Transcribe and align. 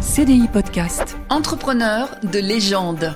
CDI 0.00 0.48
Podcast. 0.48 1.18
Entrepreneur 1.28 2.08
de 2.22 2.38
légende. 2.38 3.14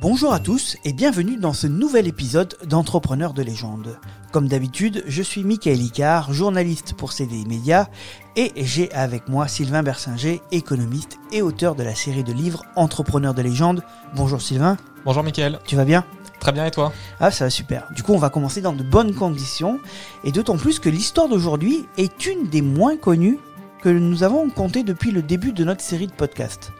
Bonjour 0.00 0.32
à 0.32 0.40
tous 0.40 0.76
et 0.84 0.92
bienvenue 0.92 1.36
dans 1.36 1.52
ce 1.52 1.68
nouvel 1.68 2.08
épisode 2.08 2.56
d'Entrepreneurs 2.64 3.34
de 3.34 3.42
légende. 3.42 3.96
Comme 4.32 4.48
d'habitude, 4.48 5.04
je 5.06 5.22
suis 5.22 5.44
Michael 5.44 5.80
Icard, 5.80 6.32
journaliste 6.32 6.94
pour 6.94 7.12
CDI 7.12 7.46
Média 7.46 7.88
et 8.34 8.52
j'ai 8.56 8.92
avec 8.92 9.28
moi 9.28 9.46
Sylvain 9.46 9.84
Bersinger, 9.84 10.42
économiste 10.50 11.18
et 11.30 11.40
auteur 11.40 11.76
de 11.76 11.84
la 11.84 11.94
série 11.94 12.24
de 12.24 12.32
livres 12.32 12.64
Entrepreneurs 12.74 13.34
de 13.34 13.42
légende. 13.42 13.84
Bonjour 14.16 14.42
Sylvain. 14.42 14.76
Bonjour 15.04 15.22
Michael. 15.22 15.60
Tu 15.66 15.76
vas 15.76 15.84
bien? 15.84 16.04
Très 16.40 16.50
bien 16.50 16.66
et 16.66 16.72
toi? 16.72 16.92
Ah 17.20 17.30
ça 17.30 17.44
va 17.44 17.50
super. 17.50 17.86
Du 17.94 18.02
coup 18.02 18.12
on 18.12 18.18
va 18.18 18.28
commencer 18.28 18.60
dans 18.60 18.72
de 18.72 18.82
bonnes 18.82 19.14
conditions 19.14 19.78
et 20.24 20.32
d'autant 20.32 20.56
plus 20.56 20.80
que 20.80 20.88
l'histoire 20.88 21.28
d'aujourd'hui 21.28 21.86
est 21.96 22.26
une 22.26 22.48
des 22.48 22.60
moins 22.60 22.96
connues 22.96 23.38
que 23.82 23.88
nous 23.88 24.22
avons 24.22 24.48
compté 24.50 24.82
depuis 24.82 25.10
le 25.10 25.22
début 25.22 25.52
de 25.52 25.64
notre 25.64 25.80
série 25.80 26.06
de 26.06 26.12
podcasts. 26.12 26.72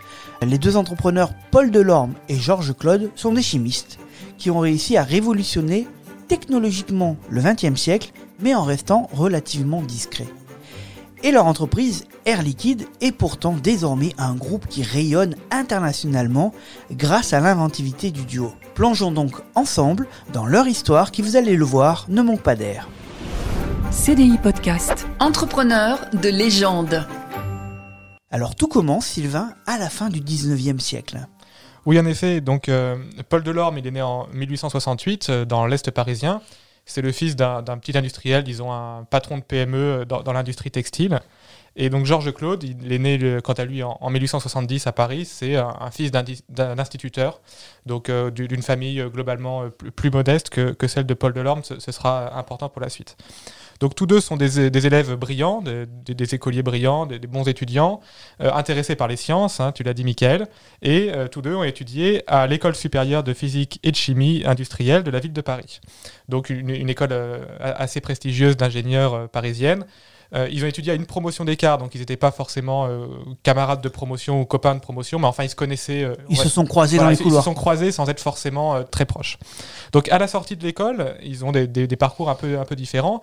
Les 0.43 0.59
deux 0.59 0.77
entrepreneurs 0.77 1.33
Paul 1.51 1.71
Delorme 1.71 2.15
et 2.29 2.37
Georges 2.37 2.75
Claude 2.77 3.11
sont 3.15 3.33
des 3.33 3.43
chimistes 3.43 3.99
qui 4.39 4.51
ont 4.51 4.59
réussi 4.59 4.97
à 4.97 5.03
révolutionner 5.03 5.87
technologiquement 6.29 7.17
le 7.31 7.43
XXe 7.43 7.81
siècle 7.81 8.13
mais 8.41 8.55
en 8.55 8.65
restant 8.65 9.09
relativement 9.13 9.83
discrets. 9.83 10.29
Et 11.23 11.31
leur 11.31 11.47
entreprise, 11.47 12.05
Air 12.27 12.43
Liquide, 12.43 12.87
est 13.01 13.13
pourtant 13.13 13.57
désormais 13.63 14.13
un 14.19 14.35
groupe 14.35 14.67
qui 14.69 14.83
rayonne 14.83 15.35
internationalement 15.51 16.53
grâce 16.93 17.33
à 17.33 17.41
l'inventivité 17.41 18.11
du 18.11 18.25
duo. 18.25 18.53
Plongeons 18.75 19.11
donc 19.11 19.33
ensemble 19.55 20.07
dans 20.33 20.45
leur 20.45 20.69
histoire 20.69 21.11
qui, 21.11 21.23
vous 21.23 21.37
allez 21.37 21.57
le 21.57 21.65
voir, 21.65 22.07
ne 22.09 22.21
manque 22.21 22.43
pas 22.43 22.55
d'air. 22.55 22.89
CDI 24.05 24.37
Podcast. 24.43 25.07
Entrepreneur 25.21 25.99
de 26.13 26.29
légende. 26.29 27.07
Alors 28.31 28.55
tout 28.55 28.69
commence, 28.69 29.07
Sylvain, 29.07 29.55
à 29.67 29.79
la 29.79 29.89
fin 29.89 30.09
du 30.11 30.21
19e 30.21 30.79
siècle. 30.79 31.27
Oui, 31.87 31.99
en 31.99 32.05
effet. 32.07 32.41
Donc, 32.41 32.69
euh, 32.69 32.97
Paul 33.29 33.43
Delorme, 33.43 33.79
il 33.79 33.87
est 33.87 33.91
né 33.93 34.03
en 34.03 34.27
1868 34.33 35.27
euh, 35.31 35.45
dans 35.45 35.67
l'Est 35.67 35.91
parisien. 35.91 36.41
C'est 36.85 37.03
le 37.03 37.11
fils 37.13 37.35
d'un 37.37 37.63
petit 37.63 37.97
industriel, 37.97 38.45
disons 38.45 38.73
un 38.73 39.05
patron 39.05 39.39
de 39.39 39.43
PME 39.43 40.05
dans, 40.07 40.23
dans 40.23 40.33
l'industrie 40.33 40.71
textile. 40.71 41.21
Et 41.79 41.91
donc 41.91 42.07
Georges 42.07 42.33
Claude, 42.33 42.63
il 42.63 42.91
est 42.93 42.99
né 42.99 43.39
quant 43.45 43.53
à 43.53 43.65
lui 43.65 43.83
en, 43.83 43.99
en 44.01 44.09
1870 44.11 44.87
à 44.87 44.93
Paris. 44.93 45.25
C'est 45.27 45.57
un, 45.57 45.91
fils 45.91 46.11
d'un 46.11 46.79
instituteur, 46.79 47.41
donc 47.87 48.09
euh, 48.09 48.31
du- 48.31 48.49
d'une 48.49 48.63
famille 48.63 49.01
euh, 49.01 49.11
globalement 49.11 49.65
euh, 49.65 49.69
plus, 49.69 49.91
plus 49.91 50.11
modeste 50.11 50.49
que, 50.49 50.71
que 50.73 50.87
celle 50.87 51.05
de 51.07 51.13
Paul 51.15 51.33
Delorme. 51.35 51.63
Ce, 51.65 51.79
ce 51.81 51.93
sera 51.93 52.39
important 52.39 52.69
pour 52.71 52.81
la 52.81 52.89
suite. 52.89 53.17
Donc 53.81 53.95
tous 53.95 54.07
deux 54.07 54.21
sont 54.21 54.37
des, 54.37 54.87
élèves 54.87 55.15
brillants, 55.15 55.63
des, 55.63 56.35
écoliers 56.35 56.63
brillants, 56.63 57.07
des, 57.07 57.19
bons 57.19 57.47
étudiants, 57.49 58.01
euh, 58.41 58.53
intéressés 58.53 58.97
par 58.97 59.09
les 59.09 59.17
sciences, 59.17 59.61
hein, 59.61 59.73
tu 59.73 59.83
l'as 59.83 59.95
dit 59.95 60.05
Michael, 60.05 60.47
et 60.83 61.11
euh, 61.15 61.29
tous 61.29 61.43
deux 61.43 61.55
ont 61.55 61.65
étudié 61.65 62.23
à 62.27 62.47
l'école 62.47 62.75
supérieure 62.75 63.23
de 63.23 63.35
physique 63.35 63.81
et 63.83 63.91
de 63.91 63.97
chimie 63.97 64.43
industrielle 64.47 65.03
de 65.03 65.11
la 65.11 65.21
ville 65.21 65.33
de 65.33 65.41
Paris. 65.41 65.81
Donc 66.29 66.51
une, 66.51 66.91
école 66.91 67.13
euh, 67.13 67.45
assez 67.61 68.01
prestigieuse 68.01 68.57
d'ingénieurs 68.57 69.15
euh, 69.15 69.27
parisienne. 69.27 69.85
Euh, 70.35 70.49
ils 70.51 70.65
ont 70.65 70.67
étudié 70.69 70.93
à 70.93 70.95
une 70.97 71.07
promotion 71.07 71.45
d'écart, 71.45 71.79
donc 71.79 71.95
ils 71.95 71.99
n'étaient 72.01 72.17
pas 72.17 72.31
forcément 72.33 72.87
euh, 72.87 73.07
camarades 73.45 73.81
de 73.81 73.89
promotion 73.89 74.41
ou 74.41 74.45
copains 74.45 74.75
de 74.75 74.81
promotion, 74.81 75.19
mais 75.19 75.27
enfin 75.27 75.45
ils 75.45 75.49
se 75.51 75.55
connaissaient. 75.55 76.03
euh, 76.05 76.15
Ils 76.29 76.37
ouais. 76.39 76.43
se 76.45 76.49
sont 76.49 76.65
croisés 76.67 76.97
Voilà, 76.97 77.09
dans 77.09 77.11
les 77.11 77.17
ils, 77.17 77.21
ils 77.21 77.23
couloirs. 77.25 77.43
se 77.43 77.49
sont 77.51 77.55
croisés 77.55 77.93
sans 77.93 78.09
être 78.09 78.21
forcément 78.21 78.83
très 78.85 79.05
proches. 79.07 79.39
Donc 79.93 80.09
à 80.11 80.19
la 80.19 80.27
sortie 80.27 80.57
de 80.57 80.65
l'école, 80.65 81.17
ils 81.23 81.45
ont 81.45 81.53
des, 81.53 81.67
des- 81.67 81.87
des 81.87 81.97
parcours 81.97 82.29
un 82.31 82.35
peu, 82.35 82.59
un 82.59 82.65
peu 82.65 82.75
différents. 82.77 83.21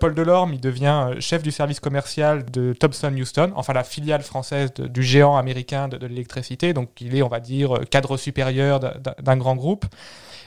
Paul 0.00 0.14
Delorme, 0.14 0.54
il 0.54 0.60
devient 0.60 1.10
chef 1.20 1.42
du 1.42 1.50
service 1.50 1.80
commercial 1.80 2.44
de 2.50 2.72
Thomson 2.72 3.12
Houston, 3.14 3.52
enfin 3.54 3.72
la 3.74 3.84
filiale 3.84 4.22
française 4.22 4.72
de- 4.74 4.86
du 4.86 5.02
géant 5.02 5.36
américain 5.36 5.88
de, 5.88 5.98
de 5.98 6.06
l'électricité. 6.06 6.72
Donc 6.72 6.88
il 7.00 7.14
est, 7.16 7.22
on 7.22 7.28
va 7.28 7.40
dire, 7.40 7.80
cadre 7.90 8.16
supérieur 8.16 8.80
d'un- 8.80 9.36
grand 9.36 9.56
groupe. 9.56 9.84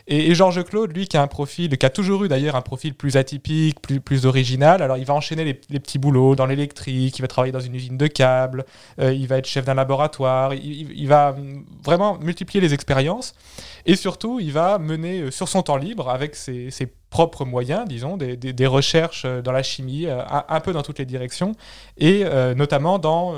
Et, 0.07 0.31
et 0.31 0.33
Georges 0.33 0.63
Claude, 0.63 0.91
lui, 0.95 1.07
qui 1.07 1.17
a 1.17 1.21
un 1.21 1.27
profil, 1.27 1.77
qui 1.77 1.85
a 1.85 1.91
toujours 1.91 2.23
eu 2.23 2.27
d'ailleurs 2.27 2.55
un 2.55 2.61
profil 2.61 2.95
plus 2.95 3.15
atypique, 3.15 3.79
plus, 3.79 3.99
plus 3.99 4.25
original, 4.25 4.81
alors 4.81 4.97
il 4.97 5.05
va 5.05 5.13
enchaîner 5.13 5.43
les, 5.43 5.61
les 5.69 5.79
petits 5.79 5.98
boulots 5.99 6.35
dans 6.35 6.45
l'électrique, 6.45 7.17
il 7.17 7.21
va 7.21 7.27
travailler 7.27 7.51
dans 7.51 7.59
une 7.59 7.75
usine 7.75 7.97
de 7.97 8.07
câbles, 8.07 8.65
euh, 8.99 9.13
il 9.13 9.27
va 9.27 9.37
être 9.37 9.47
chef 9.47 9.65
d'un 9.65 9.75
laboratoire, 9.75 10.53
il, 10.53 11.07
va 11.07 11.31
hum, 11.37 11.65
vraiment 11.83 12.17
multiplier 12.17 12.61
les 12.61 12.73
expériences, 12.73 13.35
et 13.85 13.95
surtout, 13.95 14.39
il 14.39 14.51
va 14.51 14.79
mener 14.79 15.21
euh, 15.21 15.31
sur 15.31 15.47
son 15.47 15.61
temps 15.61 15.77
libre, 15.77 16.09
avec 16.09 16.35
ses, 16.35 16.69
propres 17.09 17.43
moyens, 17.43 17.87
disons, 17.87 18.17
des, 18.17 18.67
recherches 18.67 19.23
euh, 19.25 19.41
dans 19.41 19.51
la 19.51 19.63
chimie, 19.63 20.05
un, 20.07 20.59
peu 20.59 20.73
dans 20.73 20.83
toutes 20.83 20.99
les 20.99 21.05
directions, 21.05 21.53
et 21.97 22.23
notamment 22.55 22.99
dans, 22.99 23.33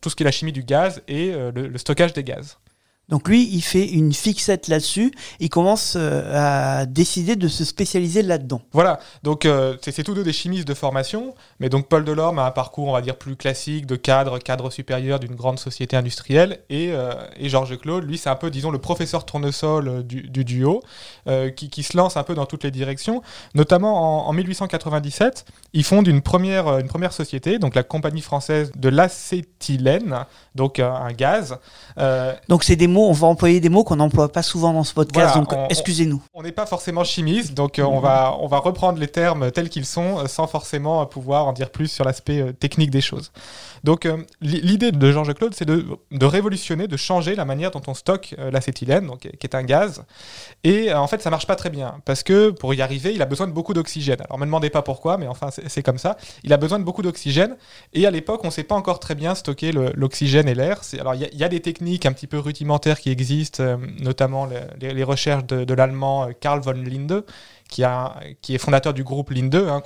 tout 0.00 0.10
ce 0.10 0.16
qui 0.16 0.22
est 0.22 0.24
la 0.24 0.32
chimie 0.32 0.52
du 0.52 0.62
gaz 0.62 1.02
et 1.08 1.32
le 1.54 1.78
stockage 1.78 2.12
des 2.12 2.24
gaz. 2.24 2.58
Donc 3.10 3.28
lui, 3.28 3.48
il 3.52 3.60
fait 3.60 3.86
une 3.86 4.14
fixette 4.14 4.68
là-dessus, 4.68 5.12
il 5.38 5.50
commence 5.50 5.94
euh, 5.96 6.80
à 6.80 6.86
décider 6.86 7.36
de 7.36 7.48
se 7.48 7.64
spécialiser 7.64 8.22
là-dedans. 8.22 8.62
Voilà, 8.72 8.98
donc 9.22 9.44
euh, 9.44 9.76
c'est 9.82 10.02
tous 10.02 10.14
deux 10.14 10.24
des 10.24 10.32
chimistes 10.32 10.66
de 10.66 10.72
formation, 10.72 11.34
mais 11.60 11.68
donc 11.68 11.88
Paul 11.88 12.04
Delorme 12.04 12.38
a 12.38 12.46
un 12.46 12.50
parcours, 12.50 12.88
on 12.88 12.92
va 12.92 13.02
dire, 13.02 13.16
plus 13.16 13.36
classique, 13.36 13.84
de 13.84 13.96
cadre, 13.96 14.38
cadre 14.38 14.70
supérieur 14.70 15.20
d'une 15.20 15.34
grande 15.34 15.58
société 15.58 15.96
industrielle, 15.96 16.60
et, 16.70 16.92
euh, 16.92 17.12
et 17.36 17.50
Georges 17.50 17.78
Claude, 17.78 18.04
lui, 18.04 18.16
c'est 18.16 18.30
un 18.30 18.36
peu, 18.36 18.50
disons, 18.50 18.70
le 18.70 18.78
professeur 18.78 19.26
tournesol 19.26 20.02
du, 20.04 20.22
du 20.22 20.44
duo, 20.44 20.82
qui, 21.56 21.70
qui 21.70 21.82
se 21.82 21.96
lance 21.96 22.16
un 22.16 22.22
peu 22.22 22.34
dans 22.34 22.46
toutes 22.46 22.64
les 22.64 22.70
directions, 22.70 23.22
notamment 23.54 24.24
en, 24.24 24.28
en 24.28 24.32
1897, 24.32 25.44
ils 25.72 25.84
fondent 25.84 26.06
une 26.06 26.22
première, 26.22 26.78
une 26.78 26.88
première 26.88 27.12
société, 27.12 27.58
donc 27.58 27.74
la 27.74 27.82
compagnie 27.82 28.20
française 28.20 28.72
de 28.76 28.88
l'acétylène, 28.88 30.24
donc 30.54 30.78
un 30.78 31.12
gaz, 31.12 31.58
Donc 32.48 32.64
c'est 32.64 32.76
des 32.76 32.86
mots, 32.94 33.08
on 33.08 33.12
va 33.12 33.26
employer 33.26 33.60
des 33.60 33.68
mots 33.68 33.84
qu'on 33.84 33.96
n'emploie 33.96 34.30
pas 34.32 34.42
souvent 34.42 34.72
dans 34.72 34.84
ce 34.84 34.94
podcast, 34.94 35.32
Voilà, 35.34 35.34
donc 35.34 35.52
on- 35.52 35.68
excusez-nous. 35.68 36.22
On 36.32 36.42
n'est 36.42 36.52
pas 36.52 36.64
forcément 36.66 37.04
chimiste, 37.04 37.52
donc 37.52 37.78
euh, 37.78 37.82
on, 37.82 38.00
va, 38.00 38.34
on 38.40 38.46
va 38.46 38.58
reprendre 38.58 38.98
les 38.98 39.08
termes 39.08 39.50
tels 39.50 39.68
qu'ils 39.68 39.84
sont 39.84 40.18
euh, 40.20 40.26
sans 40.26 40.46
forcément 40.46 41.04
pouvoir 41.04 41.46
en 41.46 41.52
dire 41.52 41.70
plus 41.70 41.88
sur 41.88 42.04
l'aspect 42.04 42.40
euh, 42.40 42.52
technique 42.52 42.90
des 42.90 43.00
choses. 43.02 43.30
Donc 43.84 44.06
euh, 44.06 44.16
li- 44.40 44.62
l'idée 44.62 44.90
de 44.92 45.12
Georges 45.12 45.34
Claude, 45.34 45.54
c'est 45.54 45.66
de, 45.66 46.26
révolutionner, 46.26 46.88
de 46.88 46.96
changer 46.96 47.34
la 47.36 47.44
manière 47.44 47.70
dont 47.70 47.82
on 47.86 47.94
stocke 47.94 48.34
euh, 48.38 48.50
l'acétylène, 48.50 49.10
qui 49.20 49.28
est 49.28 49.54
un 49.54 49.62
gaz. 49.62 50.04
Et 50.64 50.90
euh, 50.90 50.98
en 50.98 51.06
fait, 51.06 51.20
ça 51.20 51.30
marche 51.30 51.46
pas 51.46 51.54
très 51.54 51.70
bien, 51.70 52.00
parce 52.06 52.22
que 52.22 52.50
pour 52.50 52.72
y 52.74 52.80
arriver, 52.80 53.12
il 53.14 53.20
a 53.20 53.26
besoin 53.26 53.46
de 53.46 53.52
beaucoup 53.52 53.74
d'oxygène. 53.74 54.20
Alors 54.24 54.38
me 54.38 54.46
demandez 54.46 54.70
pas 54.70 54.82
pourquoi, 54.82 55.18
mais 55.18 55.28
enfin 55.28 55.50
c'est 55.50 55.82
comme 55.82 55.98
ça. 55.98 56.16
Il 56.42 56.52
a 56.52 56.56
besoin 56.56 56.78
de 56.78 56.84
beaucoup 56.84 57.02
d'oxygène, 57.02 57.56
et 57.92 58.06
à 58.06 58.10
l'époque, 58.10 58.40
on 58.42 58.48
ne 58.48 58.52
sait 58.52 58.64
pas 58.64 58.74
encore 58.74 59.00
très 59.00 59.14
bien 59.14 59.34
stocker 59.34 59.70
l'oxygène 59.72 60.48
et 60.48 60.54
l'air. 60.54 60.80
Alors 60.98 61.14
il 61.14 61.20
y, 61.32 61.44
a- 61.44 61.48
des 61.48 61.60
techniques 61.60 62.06
un 62.06 62.12
petit 62.12 62.26
peu 62.26 62.38
rudimentaires 62.38 62.98
qui 62.98 63.10
existent, 63.10 63.62
notamment 64.00 64.48
les, 64.80 65.04
recherches 65.04 65.44
de, 65.44 65.74
l'allemand 65.74 66.30
Karl 66.40 66.60
von 66.60 66.72
Linde, 66.72 67.22
qui, 67.74 67.82
a, 67.82 68.14
qui 68.40 68.54
est 68.54 68.58
fondateur 68.58 68.94
du 68.94 69.02
groupe 69.02 69.30
Linde, 69.30 69.56
hein, 69.68 69.82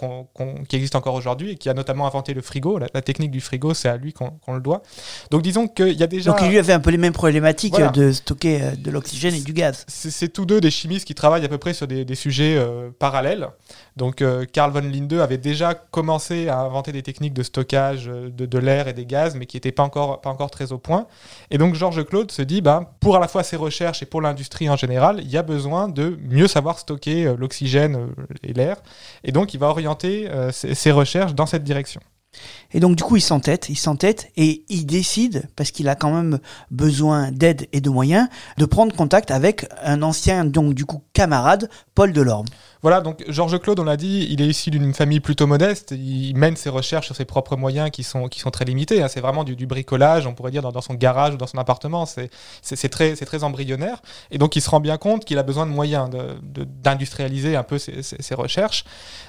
qui 0.68 0.76
existe 0.76 0.94
encore 0.94 1.14
aujourd'hui, 1.14 1.52
et 1.52 1.54
qui 1.54 1.70
a 1.70 1.74
notamment 1.74 2.06
inventé 2.06 2.34
le 2.34 2.42
frigo. 2.42 2.76
La, 2.76 2.86
la 2.92 3.00
technique 3.00 3.30
du 3.30 3.40
frigo, 3.40 3.72
c'est 3.72 3.88
à 3.88 3.96
lui 3.96 4.12
qu'on 4.12 4.52
le 4.52 4.60
doit. 4.60 4.82
Donc 5.30 5.40
disons 5.40 5.68
qu'il 5.68 5.94
y 5.94 6.02
a 6.02 6.06
déjà... 6.06 6.30
Donc 6.32 6.42
lui 6.42 6.58
avait 6.58 6.74
un 6.74 6.80
peu 6.80 6.90
les 6.90 6.98
mêmes 6.98 7.14
problématiques 7.14 7.72
Voilà. 7.76 7.88
de 7.90 8.12
stocker 8.12 8.60
euh, 8.62 8.76
de 8.76 8.90
l'oxygène 8.90 9.34
et 9.34 9.40
du 9.40 9.54
gaz. 9.54 9.86
C'est 9.88 10.30
tous 10.30 10.44
deux 10.44 10.60
des 10.60 10.70
chimistes 10.70 11.06
qui 11.06 11.14
travaillent 11.14 11.46
à 11.46 11.48
peu 11.48 11.56
près 11.56 11.72
sur 11.72 11.86
des, 11.86 12.04
des 12.04 12.14
sujets 12.14 12.56
euh, 12.58 12.90
parallèles. 12.98 13.48
Donc 13.96 14.20
euh, 14.20 14.44
Carl 14.44 14.70
von 14.70 14.80
Linde 14.82 15.14
avait 15.14 15.38
déjà 15.38 15.72
commencé 15.74 16.48
à 16.48 16.58
inventer 16.60 16.92
des 16.92 17.02
techniques 17.02 17.32
de 17.32 17.42
stockage 17.42 18.08
euh, 18.08 18.28
de, 18.28 18.44
de 18.44 18.58
l'air 18.58 18.86
et 18.88 18.92
des 18.92 19.06
gaz, 19.06 19.34
mais 19.34 19.46
qui 19.46 19.56
n'étaient 19.56 19.72
pas 19.72 19.82
encore, 19.82 20.20
pas 20.20 20.28
encore 20.28 20.50
très 20.50 20.72
au 20.72 20.78
point. 20.78 21.06
Et 21.50 21.56
donc 21.56 21.74
Georges 21.74 22.04
Claude 22.04 22.30
se 22.30 22.42
dit, 22.42 22.60
ben, 22.60 22.86
pour 23.00 23.16
à 23.16 23.18
la 23.18 23.28
fois 23.28 23.42
ses 23.42 23.56
recherches 23.56 24.02
et 24.02 24.06
pour 24.06 24.20
l'industrie 24.20 24.68
en 24.68 24.76
général, 24.76 25.20
il 25.22 25.30
y 25.30 25.38
a 25.38 25.42
besoin 25.42 25.88
de 25.88 26.18
mieux 26.28 26.48
savoir 26.48 26.78
stocker 26.78 27.24
euh, 27.26 27.36
euh, 27.78 28.06
et 28.42 28.52
l'air. 28.52 28.82
Et 29.24 29.32
donc 29.32 29.54
il 29.54 29.60
va 29.60 29.68
orienter 29.68 30.28
euh, 30.30 30.50
ses 30.52 30.90
recherches 30.90 31.34
dans 31.34 31.46
cette 31.46 31.64
direction. 31.64 32.00
Et 32.72 32.80
donc 32.80 32.96
du 32.96 33.02
coup 33.02 33.16
il 33.16 33.22
s'entête, 33.22 33.68
il 33.68 33.76
s'entête 33.78 34.30
et 34.36 34.64
il 34.68 34.84
décide, 34.86 35.48
parce 35.56 35.70
qu'il 35.70 35.88
a 35.88 35.94
quand 35.94 36.12
même 36.12 36.38
besoin 36.70 37.32
d'aide 37.32 37.66
et 37.72 37.80
de 37.80 37.90
moyens, 37.90 38.28
de 38.58 38.64
prendre 38.64 38.94
contact 38.94 39.30
avec 39.30 39.66
un 39.82 40.02
ancien, 40.02 40.44
donc 40.44 40.74
du 40.74 40.84
coup 40.84 41.02
camarade, 41.12 41.70
Paul 41.94 42.12
Delorme. 42.12 42.46
Voilà, 42.80 43.00
donc 43.00 43.24
Georges 43.26 43.58
Claude, 43.58 43.80
on 43.80 43.84
l'a 43.84 43.96
dit, 43.96 44.28
il 44.30 44.40
est 44.40 44.46
issu 44.46 44.70
d'une 44.70 44.94
famille 44.94 45.18
plutôt 45.18 45.48
modeste. 45.48 45.90
Il 45.98 46.34
mène 46.36 46.54
ses 46.54 46.68
recherches 46.68 47.06
sur 47.06 47.16
ses 47.16 47.24
propres 47.24 47.56
moyens 47.56 47.90
qui 47.90 48.04
sont, 48.04 48.28
qui 48.28 48.38
sont 48.38 48.52
très 48.52 48.64
limités. 48.64 49.02
hein. 49.02 49.08
C'est 49.08 49.20
vraiment 49.20 49.42
du, 49.42 49.66
bricolage, 49.66 50.28
on 50.28 50.34
pourrait 50.34 50.52
dire, 50.52 50.62
dans, 50.62 50.80
son 50.80 50.94
garage 50.94 51.34
ou 51.34 51.36
dans 51.36 51.48
son 51.48 51.58
appartement. 51.58 52.06
C'est 52.06 52.88
très, 52.88 53.16
très 53.16 53.42
embryonnaire. 53.42 54.00
Et 54.30 54.38
donc, 54.38 54.54
il 54.54 54.60
se 54.60 54.70
rend 54.70 54.78
bien 54.78 54.96
compte 54.96 55.24
qu'il 55.24 55.38
a 55.38 55.42
besoin 55.42 55.66
de 55.66 55.72
moyens 55.72 56.08
de- 56.08 56.38
de- 56.42 56.62
d'industrialiser 56.64 57.56
un 57.56 57.64
peu 57.64 57.78
ses, 57.78 58.34
recherches. 58.36 58.84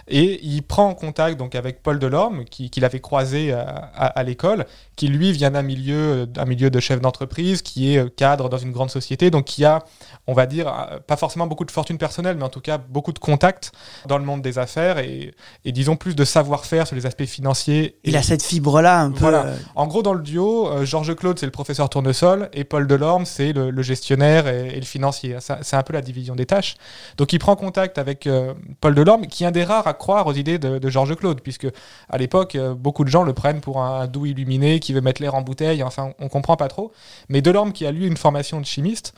Et 0.08 0.40
il 0.46 0.62
prend 0.62 0.88
en 0.88 0.94
contact 0.94 1.40
donc, 1.40 1.56
avec 1.56 1.82
Paul 1.82 1.98
Delorme, 1.98 2.46
qui- 2.46 2.70
qu'il 2.70 2.86
avait 2.86 3.00
croisé 3.00 3.29
à, 3.36 3.62
à- 3.96 4.08
à 4.20 4.24
l'école, 4.24 4.66
qui 4.96 5.08
lui 5.08 5.32
vient 5.32 5.52
d'un 5.52 5.62
milieu, 5.62 6.26
d'un 6.28 6.46
milieu 6.46 6.70
de 6.70 6.80
chef 6.80 7.00
d'entreprise, 7.02 7.62
qui 7.62 7.94
est 7.94 7.98
euh, 8.00 8.10
cadre 8.10 8.50
dans 8.50 8.58
une 8.58 8.72
grande 8.72 8.90
société, 8.90 9.30
donc 9.32 9.46
qui 9.46 9.64
a, 9.66 9.84
on 10.28 10.34
va 10.34 10.46
dire, 10.46 10.68
euh, 10.68 11.00
pas 11.06 11.16
forcément 11.18 11.48
beaucoup 11.48 11.66
de 11.66 11.72
fortune 11.72 11.98
personnelle, 11.98 12.36
mais 12.38 12.44
en 12.44 12.50
tout 12.50 12.62
cas 12.62 12.78
beaucoup 12.78 13.14
de 13.14 13.20
contacts 13.20 13.72
dans 14.08 14.18
le 14.18 14.26
monde 14.26 14.42
des 14.42 14.58
affaires 14.60 14.98
et, 15.00 15.34
et 15.66 15.72
disons 15.72 15.96
plus 15.96 16.16
de 16.16 16.26
savoir-faire 16.26 16.86
sur 16.88 16.96
les 16.96 17.06
aspects 17.06 17.26
financiers. 17.26 17.98
Il 18.04 18.18
a 18.18 18.22
cette 18.24 18.44
fibre-là 18.44 19.00
un 19.02 19.12
peu. 19.12 19.20
Voilà. 19.20 19.46
euh, 19.46 19.56
En 19.76 19.88
gros, 19.88 20.04
dans 20.04 20.14
le 20.14 20.22
duo, 20.22 20.70
Georges 20.86 21.16
Claude, 21.16 21.40
c'est 21.40 21.46
le 21.46 21.52
professeur 21.52 21.90
tournesol 21.90 22.50
et 22.54 22.64
Paul 22.64 22.88
Delorme, 22.88 23.26
c'est 23.26 23.54
le, 23.54 23.70
le 23.70 23.82
gestionnaire 23.82 24.48
et, 24.48 24.70
et 24.76 24.80
le 24.80 24.86
financier. 24.86 25.38
C'est 25.62 25.76
un 25.76 25.84
peu 25.84 25.94
la 25.94 26.02
division 26.02 26.36
des 26.36 26.46
tâches. 26.46 26.76
Donc, 27.18 27.32
il 27.34 27.40
prend 27.40 27.56
contact 27.56 27.98
avec 27.98 28.28
euh, 28.28 28.54
Paul 28.82 28.96
Delorme, 28.96 29.28
qui 29.28 29.44
est 29.44 29.48
un 29.48 29.52
des 29.52 29.64
rares 29.64 29.88
à 29.88 29.94
croire 29.94 30.28
aux 30.28 30.34
idées 30.34 30.60
de, 30.60 30.78
de 30.80 30.90
Georges 30.90 31.16
Claude, 31.16 31.42
puisque 31.42 31.68
à 32.10 32.18
l'époque, 32.18 32.58
beaucoup 32.78 33.04
de 33.04 33.10
gens 33.10 33.19
le 33.24 33.34
prennent 33.34 33.62
pour 33.62 33.82
un, 33.82 34.08
doux 34.08 34.26
illuminé 34.26 34.80
qui 34.80 34.94
veut 34.94 35.02
mettre 35.02 35.22
l'air 35.22 35.36
en 35.36 35.42
bouteille. 35.42 35.84
Enfin, 35.84 36.14
on 36.20 36.28
comprend 36.30 36.56
pas 36.56 36.68
trop. 36.68 36.92
Mais 37.30 37.42
Delorme, 37.42 37.72
qui 37.74 37.86
a 37.86 37.92
lui 37.92 38.08
une 38.08 38.18
formation 38.18 38.60
de 38.60 38.66
chimiste, 38.66 39.14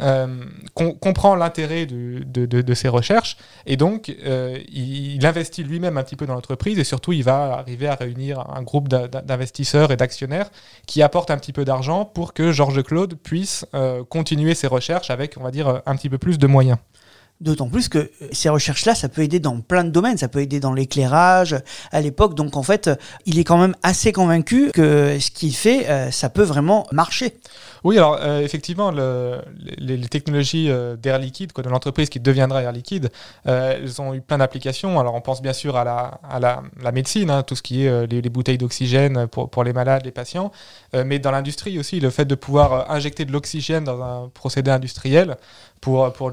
euh, 0.00 0.26
com- 0.74 0.98
comprend 0.98 1.36
l'intérêt 1.36 1.86
de, 1.86 2.24
de- 2.24 2.74
ses 2.74 2.88
recherches 2.88 3.36
et 3.64 3.76
donc 3.76 4.12
euh, 4.26 4.58
il, 4.68 5.24
investit 5.24 5.62
lui-même 5.62 5.96
un 5.96 6.02
petit 6.02 6.16
peu 6.16 6.26
dans 6.26 6.34
l'entreprise 6.34 6.80
et 6.80 6.84
surtout 6.84 7.12
il 7.12 7.22
va 7.22 7.54
arriver 7.58 7.86
à 7.86 7.94
réunir 7.94 8.44
un 8.52 8.62
groupe 8.62 8.88
d'investisseurs 8.88 9.92
et 9.92 9.96
d'actionnaires 9.96 10.50
qui 10.86 11.00
apportent 11.00 11.30
un 11.30 11.36
petit 11.38 11.52
peu 11.52 11.64
d'argent 11.64 12.04
pour 12.04 12.32
que 12.32 12.50
Georges 12.50 12.82
Claude 12.82 13.14
puisse 13.14 13.66
euh, 13.74 14.02
continuer 14.02 14.56
ses 14.56 14.66
recherches 14.66 15.10
avec, 15.10 15.36
on 15.38 15.44
va 15.44 15.52
dire, 15.52 15.82
un 15.86 15.94
petit 15.94 16.08
peu 16.08 16.18
plus 16.18 16.38
de 16.38 16.48
moyens. 16.48 16.78
D'autant 17.40 17.68
plus 17.68 17.88
que 17.88 17.98
euh, 17.98 18.10
ces 18.32 18.48
recherches-là, 18.48 18.94
ça 18.94 19.08
peut 19.08 19.22
aider 19.22 19.40
dans 19.40 19.60
plein 19.60 19.84
de 19.84 19.90
domaines. 19.90 20.16
Ça 20.16 20.28
peut 20.28 20.40
aider 20.40 20.60
dans 20.60 20.72
l'éclairage 20.72 21.56
à 21.90 22.00
l'époque. 22.00 22.34
Donc 22.34 22.56
en 22.56 22.62
fait, 22.62 22.88
euh, 22.88 22.94
il 23.26 23.38
est 23.38 23.44
quand 23.44 23.58
même 23.58 23.74
assez 23.82 24.12
convaincu 24.12 24.70
que 24.72 25.18
ce 25.18 25.30
qu'il 25.30 25.54
fait, 25.54 25.88
euh, 25.90 26.10
ça 26.10 26.30
peut 26.30 26.44
vraiment 26.44 26.86
marcher. 26.92 27.36
Oui, 27.82 27.98
alors 27.98 28.18
euh, 28.20 28.40
effectivement, 28.40 28.90
le- 28.90 29.40
les, 29.76 29.98
technologies 30.08 30.70
euh, 30.70 30.96
d'Air 30.96 31.18
Liquide, 31.18 31.52
quoi, 31.52 31.62
de 31.62 31.68
l'entreprise 31.68 32.08
qui 32.08 32.18
deviendra 32.20 32.62
Air 32.62 32.72
Liquide, 32.72 33.10
euh, 33.46 33.78
elles 33.82 34.00
ont 34.00 34.14
eu 34.14 34.20
plein 34.22 34.38
d'applications. 34.38 34.98
Alors 34.98 35.14
on 35.14 35.20
pense 35.20 35.42
bien 35.42 35.52
sûr 35.52 35.76
à 35.76 35.84
la, 35.84 36.20
à 36.30 36.40
la, 36.40 36.62
la 36.82 36.92
médecine, 36.92 37.30
hein, 37.30 37.42
tout 37.42 37.56
ce 37.56 37.62
qui 37.62 37.84
est 37.84 37.88
euh, 37.88 38.06
les, 38.06 38.22
les 38.22 38.30
bouteilles 38.30 38.56
d'oxygène 38.58 39.26
pour, 39.26 39.50
pour 39.50 39.64
les 39.64 39.72
malades, 39.74 40.02
les 40.04 40.12
patients, 40.12 40.50
Euh, 40.94 41.02
mais 41.04 41.18
dans 41.18 41.32
l'industrie 41.32 41.78
aussi, 41.78 41.98
le 42.00 42.10
fait 42.10 42.24
de 42.24 42.36
pouvoir 42.36 42.72
euh, 42.72 42.82
injecter 42.88 43.24
de 43.24 43.32
l'oxygène 43.32 43.84
dans 43.84 44.00
un 44.02 44.30
procédé 44.32 44.70
industriel 44.70 45.36
pour, 45.84 46.10
pour 46.14 46.32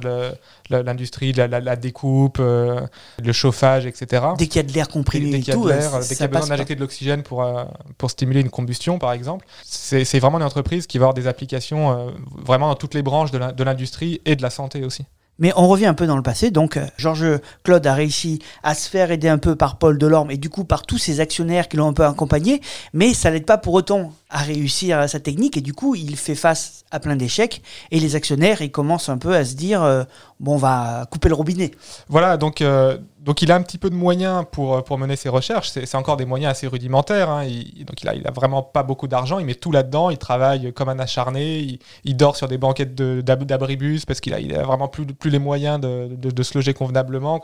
l'industrie, 0.69 1.33
la, 1.33 1.48
la- 1.48 1.59
la 1.59 1.75
découpe, 1.75 2.38
euh, 2.39 2.80
le 3.21 3.33
chauffage, 3.33 3.86
etc. 3.86 4.24
Dès 4.38 4.48
qu'il 4.48 4.62
y 4.62 4.65
a 4.65 4.68
de 4.68 4.71
l'air 4.74 4.88
comprimé 4.88 5.30
Dès 5.31 5.38
et 5.38 5.42
qu'il 5.42 5.50
y 5.50 5.51
a 5.51 5.56
tout, 5.56 5.65
de 5.65 5.71
euh, 5.71 5.75
l'air, 5.77 5.92
ça 5.92 6.00
dès 6.00 6.07
qu'il 6.07 6.19
y 6.19 6.24
a 6.24 6.27
besoin 6.27 6.48
d'injecter 6.48 6.75
de 6.75 6.80
l'oxygène 6.80 7.24
pour, 7.24 7.44
euh, 7.44 7.65
pour 7.98 8.09
stimuler 8.09 8.42
une 8.42 8.50
combustion, 8.50 8.98
par 8.98 9.12
exemple, 9.12 9.45
c'est 9.63 10.19
vraiment 10.19 10.38
une 10.38 10.45
entreprise 10.45 10.88
qui 10.88 10.98
va 10.98 11.03
avoir 11.03 11.13
des 11.13 11.27
applications 11.27 11.92
euh, 11.92 12.12
vraiment 12.45 12.69
dans 12.69 12.75
toutes 12.75 12.94
les 12.94 13.01
branches 13.03 13.31
de 13.31 13.63
l'industrie 13.63 14.21
et 14.25 14.36
de 14.36 14.42
la 14.42 14.50
santé 14.50 14.83
aussi. 14.86 15.03
Mais 15.39 15.51
on 15.56 15.68
revient 15.68 15.88
un 15.88 15.95
peu 15.95 16.06
dans 16.06 16.18
le 16.18 16.21
passé. 16.21 16.51
Donc, 16.51 16.77
Georges 16.97 17.39
Claude 17.63 17.88
a 17.88 17.95
réussi 17.95 18.39
à 18.62 18.75
se 18.75 18.88
faire 18.88 19.09
aider 19.12 19.27
un 19.27 19.39
peu 19.39 19.56
par 19.56 19.77
Paul 19.77 19.97
Delorme 19.97 20.30
et 20.30 20.38
du 20.38 20.50
coup 20.50 20.65
par 20.65 20.83
tous 20.83 21.00
ses 21.00 21.19
actionnaires 21.19 21.68
qui 21.68 21.77
l'ont 21.77 21.88
un 21.88 21.94
peu 21.94 22.06
accompagné. 22.06 22.62
Mais 22.94 23.13
ça 23.15 23.31
l'aide 23.31 23.45
pas 23.45 23.57
pour 23.57 23.74
autant 23.74 24.13
à 24.31 24.39
réussir 24.39 25.07
sa 25.10 25.19
technique 25.19 25.57
et 25.57 25.62
du 25.62 25.74
coup, 25.74 25.94
il 25.95 26.16
fait 26.16 26.36
face 26.36 26.83
à 26.92 27.00
plein 27.00 27.16
d'échecs. 27.16 27.62
Et 27.92 28.00
les 28.00 28.16
actionnaires, 28.16 28.62
ils 28.62 28.72
commencent 28.72 29.10
un 29.10 29.18
peu 29.18 29.36
à 29.36 29.45
se 29.45 29.56
dire 29.56 29.83
euh, 29.83 30.04
bon, 30.39 30.54
on 30.56 30.57
va 30.57 31.06
couper 31.12 31.30
le 31.30 31.36
robinet. 31.36 31.72
Voilà, 32.10 32.38
donc, 32.38 32.62
euh, 32.62 32.98
donc 33.19 33.42
il 33.42 33.51
a 33.51 33.56
un 33.56 33.62
petit 33.62 33.78
peu 33.78 33.89
de 33.89 33.95
moyens 33.95 34.45
pour, 34.51 34.75
euh, 34.75 34.81
pour 34.81 34.98
mener 34.98 35.16
ses 35.16 35.30
recherches. 35.30 35.69
C'est 35.72 35.95
encore 35.95 36.18
des 36.18 36.25
moyens 36.25 36.51
assez 36.51 36.68
rudimentaires. 36.68 37.30
hein. 37.30 37.44
Il, 37.45 37.86
donc 37.86 38.01
il 38.01 38.10
a, 38.10 38.16
il 38.16 38.25
a 38.28 38.31
vraiment 38.31 38.63
pas 38.63 38.83
beaucoup 38.83 39.07
d'argent. 39.07 39.39
Il 39.39 39.45
met 39.45 39.56
tout 39.56 39.72
là-dedans. 39.72 40.10
Il 40.10 40.18
travaille 40.18 40.74
comme 40.74 40.89
un 40.89 41.00
acharné. 41.00 41.80
Il, 42.04 42.16
dort 42.18 42.36
sur 42.36 42.48
des 42.48 42.57
banquettes 42.57 42.95
d'abribus 42.95 44.06
parce 44.06 44.19
qu'il 44.19 44.33
a, 44.33 44.39
il 44.39 44.54
a 44.56 44.63
vraiment 44.63 44.88
plus, 44.88 45.06
plus 45.06 45.30
les 45.30 45.39
moyens 45.39 45.80
de, 45.80 46.10
de- 46.16 46.44
se 46.44 46.57
loger 46.57 46.74
convenablement. 46.74 47.39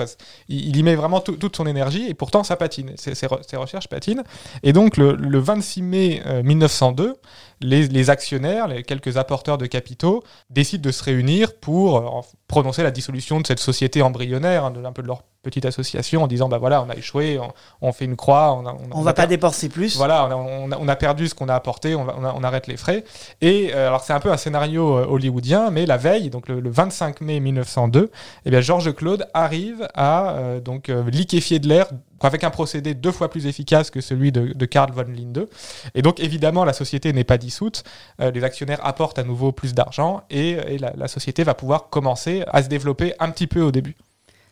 Il, 0.50 0.76
y 0.76 0.84
met 0.84 0.96
vraiment 0.96 1.20
tout- 1.20 1.36
toute 1.38 1.56
son 1.56 1.68
énergie 1.68 2.08
et 2.10 2.14
pourtant 2.14 2.44
ça 2.44 2.56
patine. 2.56 2.92
Ses 2.98 3.58
recherches 3.58 3.88
patinent. 3.88 4.24
Et 4.64 4.74
donc 4.74 4.98
le, 4.98 5.14
le 5.16 5.40
26 5.40 5.82
mai 5.84 6.22
euh, 6.26 6.42
1902, 6.82 7.16
les, 7.62 8.10
actionnaires, 8.10 8.68
les 8.68 8.84
quelques 8.84 9.18
apporteurs 9.18 9.58
de 9.58 9.66
capitaux, 9.66 10.24
décident 10.50 10.82
de 10.82 10.92
se 10.92 11.04
réunir 11.04 11.58
pour 11.60 11.98
euh, 11.98 12.22
prononcer 12.48 12.84
la 12.84 12.92
dissolution 12.92 13.40
de 13.40 13.48
cette 13.48 13.60
société 13.60 14.02
embryonnaire, 14.02 14.66
hein, 14.66 14.74
un 14.84 14.92
peu 14.92 15.02
de 15.02 15.08
leur 15.08 15.24
petite 15.48 15.66
association, 15.66 16.24
en 16.24 16.28
disant 16.28 16.50
bah 16.50 16.58
voilà, 16.58 16.82
on 16.84 16.90
a 16.90 16.96
échoué, 16.96 17.40
on, 17.40 17.52
on 17.82 17.92
fait 17.94 18.06
une 18.06 18.16
croix, 18.16 18.54
on, 18.54 18.66
a- 18.68 18.74
on, 18.74 18.98
On 18.98 19.02
a 19.02 19.06
va 19.06 19.14
pas 19.14 19.28
dépenser 19.28 19.70
plus. 19.70 19.96
voilà, 19.98 20.28
on 20.36 20.72
a, 20.72 20.78
on 20.80 20.88
perdu 20.96 21.28
ce 21.28 21.36
qu'on 21.36 21.50
a 21.50 21.56
apporté, 21.56 21.96
on, 21.96 22.04
va- 22.04 22.16
a- 22.26 22.34
arrête 22.44 22.68
les 22.68 22.78
frais. 22.78 23.04
Et 23.42 23.72
euh, 23.74 23.88
alors 23.88 24.04
c'est 24.04 24.14
un 24.14 24.20
peu 24.20 24.32
un 24.32 24.38
scénario 24.38 24.98
euh, 24.98 25.06
hollywoodien, 25.08 25.70
mais 25.72 25.86
la 25.86 25.98
veille, 25.98 26.30
donc 26.30 26.48
le, 26.50 26.60
le 26.60 26.70
25 26.70 27.22
mai 27.22 27.40
1902, 27.40 28.12
eh 28.46 28.50
bien 28.50 28.62
Georges 28.62 28.94
Claude 28.94 29.26
arrive 29.34 29.88
à 29.96 30.36
euh, 30.36 30.60
donc 30.60 30.90
liquéfier 31.08 31.60
de 31.60 31.68
l'air 31.68 31.88
avec 32.22 32.44
un 32.44 32.50
procédé 32.50 32.96
deux 32.96 33.12
fois 33.12 33.30
plus 33.30 33.46
efficace 33.46 33.92
que 33.92 34.02
celui 34.02 34.32
de, 34.32 34.52
de 34.54 34.66
Carl 34.66 34.92
von 34.92 35.04
Linde. 35.08 35.48
Et 35.94 36.02
donc 36.02 36.20
évidemment 36.20 36.66
la 36.66 36.74
société 36.74 37.14
n'est 37.14 37.24
pas 37.24 37.38
dissoute, 37.38 37.84
euh, 38.22 38.32
les 38.32 38.44
actionnaires 38.44 38.80
apportent 38.84 39.20
à 39.20 39.24
nouveau 39.24 39.52
plus 39.52 39.74
d'argent 39.76 40.24
et, 40.32 40.52
et 40.52 40.78
la, 40.80 40.94
la 40.98 41.08
société 41.08 41.44
va 41.44 41.54
pouvoir 41.54 41.90
commencer 41.90 42.44
à 42.48 42.64
se 42.64 42.70
développer 42.70 43.14
un 43.20 43.30
petit 43.30 43.46
peu 43.48 43.62
au 43.62 43.72
début. 43.72 43.96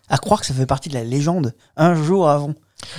À 0.09 0.17
croire 0.17 0.39
que 0.41 0.45
ça 0.45 0.53
fait 0.53 0.65
partie 0.65 0.89
de 0.89 0.93
la 0.93 1.03
légende 1.03 1.53
un 1.77 1.95
jour 1.95 2.29
avant. 2.29 2.53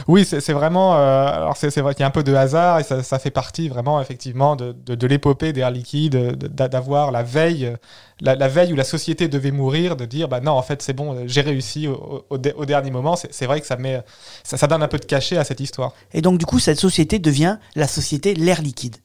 Oui, 0.08 0.24
c'est 0.24 0.52
vraiment. 0.52 0.96
euh, 0.96 1.26
alors, 1.26 1.56
c'est 1.56 1.80
vrai 1.80 1.94
qu'il 1.94 2.00
y 2.00 2.04
a 2.04 2.06
un 2.06 2.10
peu 2.10 2.22
de 2.24 2.34
hasard 2.34 2.80
et 2.80 2.82
ça, 2.82 3.02
ça 3.02 3.18
fait 3.18 3.30
partie 3.30 3.68
vraiment, 3.68 4.00
effectivement, 4.00 4.56
de, 4.56 4.72
de, 4.72 4.94
de 4.94 5.06
l'épopée 5.06 5.52
d'Air 5.52 5.70
Liquide, 5.70 6.12
de- 6.12 6.48
de- 6.48 6.66
d'avoir 6.66 7.10
la 7.12 7.22
veille, 7.22 7.76
la, 8.20 8.34
la 8.34 8.48
veille 8.48 8.72
où 8.72 8.76
la 8.76 8.84
société 8.84 9.28
devait 9.28 9.50
mourir, 9.52 9.94
de 9.96 10.04
dire 10.06 10.28
bah 10.28 10.40
non, 10.40 10.52
en 10.52 10.62
fait, 10.62 10.80
c'est 10.82 10.94
bon, 10.94 11.14
euh, 11.14 11.24
j'ai 11.26 11.42
réussi 11.42 11.88
au, 11.88 12.24
au- 12.30 12.38
au 12.56 12.64
dernier 12.64 12.90
moment. 12.90 13.16
C'est 13.16 13.32
c'est 13.32 13.46
vrai 13.46 13.60
que 13.60 13.66
ça, 13.66 13.76
met, 13.76 14.02
ça, 14.44 14.56
ça 14.56 14.66
donne 14.66 14.82
un 14.82 14.88
peu 14.88 14.98
de 14.98 15.04
cachet 15.04 15.36
à 15.36 15.44
cette 15.44 15.60
histoire. 15.60 15.92
Et 16.12 16.22
donc, 16.22 16.38
du 16.38 16.46
coup, 16.46 16.58
cette 16.58 16.80
société 16.80 17.18
devient 17.18 17.58
la 17.74 17.86
société 17.86 18.34
L'air 18.34 18.62
Liquide. 18.62 18.96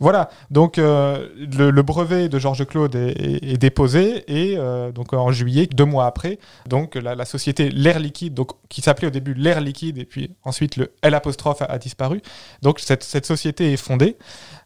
Voilà, 0.00 0.28
donc 0.50 0.78
euh, 0.78 1.28
le, 1.56 1.70
le 1.70 1.82
brevet 1.82 2.28
de 2.28 2.38
Georges 2.38 2.66
Claude 2.66 2.94
est, 2.96 3.12
est- 3.12 3.52
est 3.52 3.56
déposé 3.58 4.24
et 4.28 4.56
euh, 4.58 4.90
donc 4.92 5.12
en 5.12 5.30
juillet, 5.32 5.66
deux 5.72 5.84
mois 5.84 6.06
après, 6.06 6.38
donc 6.66 6.94
la, 6.96 7.14
la 7.14 7.24
société 7.24 7.70
L'air 7.70 7.98
Liquide, 8.00 8.34
donc, 8.34 8.50
qui 8.68 8.82
s'appelait 8.82 9.08
au 9.08 9.10
début 9.10 9.34
L'air 9.34 9.60
Liquide 9.60 9.98
et 9.98 10.04
puis 10.04 10.15
ensuite 10.44 10.76
le 10.76 10.92
L 11.02 11.14
a, 11.14 11.78
disparu. 11.78 12.22
Donc 12.62 12.80
cette, 12.80 13.26
société 13.26 13.72
est 13.72 13.76
fondée 13.76 14.16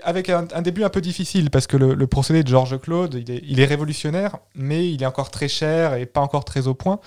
avec 0.03 0.29
un, 0.29 0.63
début 0.63 0.85
un 0.85 0.89
peu 0.89 1.01
difficile 1.01 1.51
parce 1.51 1.67
que 1.67 1.77
le, 1.77 2.07
procédé 2.07 2.43
de 2.43 2.49
Georges 2.49 2.79
Claude, 2.81 3.15
il 3.15 3.61
est 3.61 3.65
révolutionnaire, 3.65 4.39
mais 4.55 4.91
il 4.91 5.03
est 5.03 5.07
encore 5.07 5.31
très 5.31 5.49
cher 5.49 5.95
et 5.95 6.07
pas 6.07 6.21
encore 6.21 6.45
très 6.45 6.67
au 6.67 6.75
point. 6.75 7.01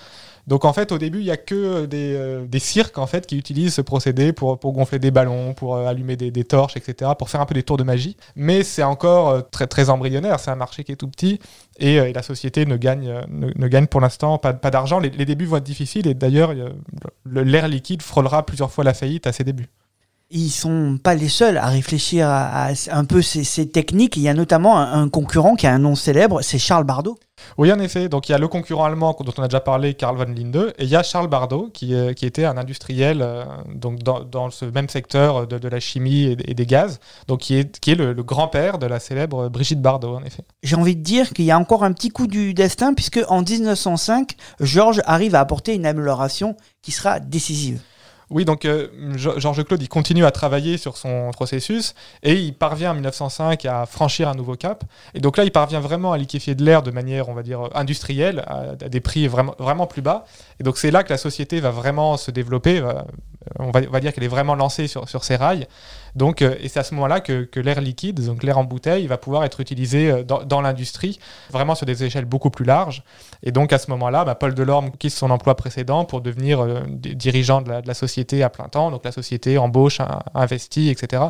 Donc 0.46 0.64
en 0.64 0.72
fait, 0.72 0.92
au 0.92 0.98
début, 0.98 1.20
il 1.20 1.24
y 1.24 1.30
a 1.30 1.36
que 1.36 1.86
des, 1.86 2.14
euh, 2.14 2.44
des 2.46 2.58
cirques 2.58 2.98
en 2.98 3.06
fait 3.06 3.26
qui 3.26 3.38
utilisent 3.38 3.74
ce 3.74 3.80
procédé 3.80 4.32
pour, 4.32 4.58
gonfler 4.58 4.98
des 4.98 5.10
ballons, 5.10 5.54
pour 5.54 5.76
euh, 5.76 5.86
allumer 5.86 6.16
des, 6.16 6.44
torches, 6.44 6.76
etc., 6.76 7.12
pour 7.18 7.30
faire 7.30 7.40
un 7.40 7.46
peu 7.46 7.54
des 7.54 7.62
tours 7.62 7.76
de 7.76 7.84
magie. 7.84 8.16
Mais 8.36 8.62
c'est 8.62 8.82
encore 8.82 9.30
euh, 9.30 9.40
très, 9.40 9.88
embryonnaire. 9.88 10.38
C'est 10.40 10.50
un 10.50 10.56
marché 10.56 10.84
qui 10.84 10.92
est 10.92 10.96
tout 10.96 11.08
petit 11.08 11.38
et, 11.78 12.12
la 12.12 12.22
société 12.22 12.66
ne 12.66 12.76
gagne, 12.76 13.12
ne, 13.28 13.86
pour 13.86 14.00
l'instant 14.00 14.38
pas, 14.38 14.52
d'argent. 14.52 14.98
Les, 14.98 15.10
les 15.10 15.24
débuts 15.24 15.46
vont 15.46 15.56
être 15.56 15.64
difficiles 15.64 16.06
et 16.06 16.14
d'ailleurs, 16.14 16.54
l'air 17.24 17.68
liquide 17.68 18.02
frôlera 18.02 18.44
plusieurs 18.44 18.70
fois 18.70 18.84
la 18.84 18.94
faillite 18.94 19.26
à 19.26 19.32
ses 19.32 19.44
débuts. 19.44 19.68
Ils 20.36 20.50
sont 20.50 20.98
pas 21.00 21.14
les 21.14 21.28
seuls 21.28 21.56
à 21.58 21.66
réfléchir 21.66 22.28
à, 22.28 22.66
à 22.66 22.72
un 22.90 23.04
peu 23.04 23.22
ces, 23.22 23.44
ces 23.44 23.68
techniques. 23.68 24.16
Il 24.16 24.22
y 24.22 24.28
a 24.28 24.34
notamment 24.34 24.76
un, 24.78 25.02
un 25.02 25.08
concurrent 25.08 25.54
qui 25.54 25.68
a 25.68 25.72
un 25.72 25.78
nom 25.78 25.94
célèbre, 25.94 26.42
c'est 26.42 26.58
Charles 26.58 26.82
Bardot. 26.82 27.16
Oui, 27.56 27.70
en 27.72 27.78
effet. 27.78 28.08
Donc 28.08 28.28
il 28.28 28.32
y 28.32 28.34
a 28.34 28.38
le 28.38 28.48
concurrent 28.48 28.84
allemand 28.84 29.16
dont 29.20 29.32
on 29.36 29.42
a 29.42 29.48
déjà 29.48 29.60
parlé, 29.60 29.94
Karl 29.94 30.16
von 30.16 30.32
Linde, 30.34 30.74
et 30.78 30.84
il 30.84 30.88
y 30.88 30.96
a 30.96 31.04
Charles 31.04 31.28
Bardot, 31.28 31.70
qui, 31.72 31.94
euh, 31.94 32.12
qui 32.14 32.26
était 32.26 32.44
un 32.44 32.56
industriel 32.56 33.20
euh, 33.22 33.44
donc 33.74 34.02
dans, 34.02 34.24
dans 34.24 34.50
ce 34.50 34.64
même 34.64 34.88
secteur 34.88 35.46
de, 35.46 35.58
de 35.58 35.68
la 35.68 35.78
chimie 35.78 36.24
et, 36.24 36.50
et 36.50 36.54
des 36.54 36.66
gaz, 36.66 36.98
donc 37.28 37.40
qui 37.40 37.56
est, 37.56 37.78
qui 37.78 37.92
est 37.92 37.96
le, 37.96 38.12
le 38.12 38.22
grand-père 38.22 38.78
de 38.78 38.86
la 38.86 38.98
célèbre 38.98 39.48
Brigitte 39.48 39.82
Bardot, 39.82 40.16
en 40.16 40.24
effet. 40.24 40.42
J'ai 40.62 40.76
envie 40.76 40.96
de 40.96 41.02
dire 41.02 41.32
qu'il 41.32 41.44
y 41.44 41.50
a 41.50 41.58
encore 41.58 41.84
un 41.84 41.92
petit 41.92 42.10
coup 42.10 42.26
du 42.26 42.54
destin, 42.54 42.94
puisque 42.94 43.20
en 43.28 43.42
1905, 43.42 44.32
Georges 44.60 45.02
arrive 45.04 45.34
à 45.34 45.40
apporter 45.40 45.74
une 45.74 45.86
amélioration 45.86 46.56
qui 46.82 46.90
sera 46.90 47.20
décisive. 47.20 47.80
Oui, 48.34 48.44
donc 48.44 48.64
euh, 48.64 48.88
Georges 49.14 49.62
Claude, 49.64 49.80
il 49.80 49.88
continue 49.88 50.24
à 50.24 50.32
travailler 50.32 50.76
sur 50.76 50.96
son 50.96 51.30
processus 51.30 51.94
et 52.24 52.34
il 52.34 52.52
parvient 52.52 52.90
en 52.90 52.94
1905 52.94 53.64
à 53.64 53.86
franchir 53.86 54.28
un 54.28 54.34
nouveau 54.34 54.56
cap. 54.56 54.82
Et 55.14 55.20
donc 55.20 55.36
là, 55.36 55.44
il 55.44 55.52
parvient 55.52 55.78
vraiment 55.78 56.12
à 56.12 56.18
liquéfier 56.18 56.56
de 56.56 56.64
l'air 56.64 56.82
de 56.82 56.90
manière, 56.90 57.28
on 57.28 57.34
va 57.34 57.44
dire, 57.44 57.60
industrielle, 57.76 58.42
à, 58.48 58.74
des 58.74 59.00
prix 59.00 59.28
vraiment, 59.28 59.54
vraiment 59.60 59.86
plus 59.86 60.02
bas. 60.02 60.24
Et 60.58 60.64
donc 60.64 60.78
c'est 60.78 60.90
là 60.90 61.04
que 61.04 61.10
la 61.10 61.16
société 61.16 61.60
va 61.60 61.70
vraiment 61.70 62.16
se 62.16 62.32
développer. 62.32 62.80
va- 62.80 63.06
on, 63.60 63.70
va, 63.70 63.82
on 63.86 63.92
va 63.92 64.00
dire 64.00 64.12
qu'elle 64.12 64.24
est 64.24 64.28
vraiment 64.28 64.56
lancée 64.56 64.88
sur, 64.88 65.08
sur 65.08 65.22
ses 65.22 65.36
rails. 65.36 65.68
Donc, 66.14 66.42
euh, 66.42 66.54
et 66.60 66.68
c'est 66.68 66.78
à 66.78 66.84
ce 66.84 66.94
moment-là 66.94 67.20
que, 67.20 67.48
l'air 67.56 67.80
liquide, 67.80 68.24
donc 68.24 68.42
l'air 68.42 68.58
en 68.58 68.64
bouteille, 68.64 69.06
va 69.06 69.18
pouvoir 69.18 69.44
être 69.44 69.60
utilisé 69.60 70.10
euh, 70.10 70.22
dans, 70.22 70.60
l'industrie, 70.60 71.18
vraiment 71.50 71.74
sur 71.74 71.86
des 71.86 72.04
échelles 72.04 72.24
beaucoup 72.24 72.50
plus 72.50 72.64
larges. 72.64 73.02
Et 73.42 73.52
donc 73.52 73.72
à 73.72 73.78
ce 73.78 73.90
moment-là, 73.90 74.24
bah, 74.24 74.34
Paul 74.34 74.54
Delorme 74.54 74.90
quitte 74.92 75.12
son 75.12 75.30
emploi 75.30 75.54
précédent 75.56 76.04
pour 76.04 76.20
devenir 76.20 76.60
euh, 76.60 76.80
di- 76.88 77.16
dirigeant 77.16 77.62
de 77.62 77.70
la, 77.70 77.82
de 77.82 77.88
la 77.88 77.94
société 77.94 78.42
à 78.42 78.50
plein 78.50 78.68
temps. 78.68 78.90
Donc 78.90 79.04
la 79.04 79.12
société 79.12 79.58
embauche, 79.58 79.98
investit, 80.34 80.90
etc. 80.90 81.24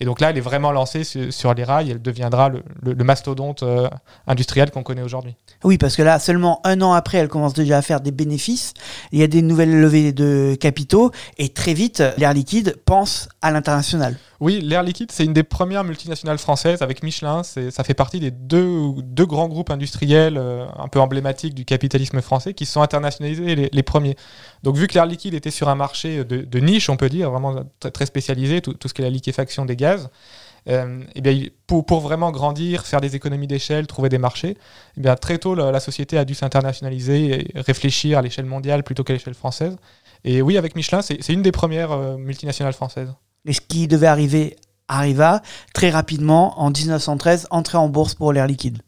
Et 0.00 0.04
donc 0.04 0.20
là, 0.20 0.30
elle 0.30 0.38
est 0.38 0.42
vraiment 0.42 0.72
lancée 0.72 1.04
sur, 1.04 1.54
les 1.54 1.64
rails. 1.64 1.90
Elle 1.90 2.02
deviendra 2.02 2.50
le 2.50 3.04
mastodonte 3.04 3.62
euh, 3.62 3.88
industriel 4.26 4.70
qu'on 4.70 4.82
connaît 4.82 5.02
aujourd'hui. 5.02 5.36
Oui, 5.62 5.78
parce 5.78 5.96
que 5.96 6.02
là, 6.02 6.18
seulement 6.18 6.60
un 6.64 6.80
an 6.82 6.92
après, 6.92 7.18
elle 7.18 7.28
commence 7.28 7.54
déjà 7.54 7.78
à 7.78 7.82
faire 7.82 8.00
des 8.00 8.10
bénéfices. 8.10 8.74
Il 9.12 9.18
y 9.18 9.22
a 9.22 9.26
des 9.26 9.40
nouvelles 9.40 9.80
levées 9.80 10.12
de 10.12 10.56
capitaux 10.60 11.10
et 11.38 11.48
très 11.50 11.74
vite, 11.74 12.02
l'Air 12.18 12.34
Liquide 12.34 12.76
pense 12.84 13.28
à 13.40 13.50
l'international. 13.50 14.18
Oui, 14.44 14.60
l'Air 14.60 14.82
Liquide, 14.82 15.10
c'est 15.10 15.24
une 15.24 15.32
des 15.32 15.42
premières 15.42 15.84
multinationales 15.84 16.36
françaises 16.36 16.82
avec 16.82 17.02
Michelin. 17.02 17.42
Ça 17.42 17.82
fait 17.82 17.94
partie 17.94 18.20
des 18.20 18.30
deux, 18.30 18.92
deux 19.02 19.24
grands 19.24 19.48
groupes 19.48 19.70
industriels 19.70 20.36
euh, 20.36 20.66
un 20.76 20.88
peu 20.88 21.00
emblématiques 21.00 21.54
du 21.54 21.64
capitalisme 21.64 22.20
français 22.20 22.52
qui 22.52 22.66
sont 22.66 22.82
internationalisés 22.82 23.70
les, 23.72 23.82
premiers. 23.82 24.16
Donc, 24.62 24.76
vu 24.76 24.86
que 24.86 24.92
l'Air 24.92 25.06
Liquide 25.06 25.32
était 25.32 25.50
sur 25.50 25.70
un 25.70 25.74
marché 25.74 26.26
de, 26.26 26.58
niche, 26.58 26.90
on 26.90 26.98
peut 26.98 27.08
dire, 27.08 27.30
vraiment 27.30 27.64
très, 27.80 28.04
spécialisé, 28.04 28.60
tout, 28.60 28.76
ce 28.84 28.92
qui 28.92 29.00
est 29.00 29.06
la 29.06 29.10
liquéfaction 29.10 29.64
des 29.64 29.76
gaz, 29.76 30.10
euh, 30.68 31.02
eh 31.14 31.22
bien, 31.22 31.46
pour, 31.66 31.86
pour 31.86 32.00
vraiment 32.00 32.30
grandir, 32.30 32.84
faire 32.84 33.00
des 33.00 33.16
économies 33.16 33.46
d'échelle, 33.46 33.86
trouver 33.86 34.10
des 34.10 34.18
marchés, 34.18 34.58
eh 34.98 35.00
bien, 35.00 35.16
très 35.16 35.38
tôt, 35.38 35.54
la, 35.54 35.80
société 35.80 36.18
a 36.18 36.26
dû 36.26 36.34
s'internationaliser 36.34 37.48
et 37.56 37.60
réfléchir 37.60 38.18
à 38.18 38.20
l'échelle 38.20 38.44
mondiale 38.44 38.82
plutôt 38.82 39.04
qu'à 39.04 39.14
l'échelle 39.14 39.32
française. 39.32 39.74
Et 40.22 40.42
oui, 40.42 40.58
avec 40.58 40.76
Michelin, 40.76 41.00
c'est 41.00 41.22
c'est 41.22 41.32
une 41.32 41.42
des 41.42 41.52
premières 41.52 41.92
euh, 41.92 42.18
multinationales 42.18 42.74
françaises. 42.74 43.14
Et 43.46 43.52
ce 43.52 43.60
qui 43.60 43.86
devait 43.88 44.06
arriver 44.06 44.56
arriva 44.86 45.40
très 45.72 45.88
rapidement 45.88 46.60
en 46.60 46.70
1913, 46.70 47.46
entrée 47.50 47.78
en 47.78 47.88
bourse 47.88 48.14
pour 48.14 48.32
l'Air 48.34 48.46
Liquide. 48.46 48.78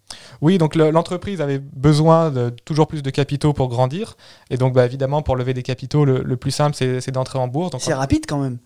Oui, 0.43 0.59
donc 0.59 0.75
le- 0.75 0.91
l'entreprise 0.91 1.41
avait 1.41 1.59
besoin 1.59 2.31
de 2.31 2.51
toujours 2.67 2.87
plus 2.87 3.03
de 3.03 3.09
capitaux 3.11 3.55
pour 3.55 3.69
grandir. 3.69 4.17
Et 4.51 4.59
donc, 4.59 4.75
bah, 4.75 4.85
évidemment, 4.85 5.23
pour 5.23 5.37
lever 5.37 5.55
des 5.55 5.63
capitaux, 5.63 6.05
le, 6.05 6.23
le 6.23 6.37
plus 6.37 6.51
simple, 6.51 6.77
c'est 6.77 7.11
d'entrer 7.11 7.39
en 7.39 7.49
bourse. 7.49 7.75
C'est 7.79 7.95
rapide 7.95 8.25
quand 8.29 8.39
même. 8.39 8.59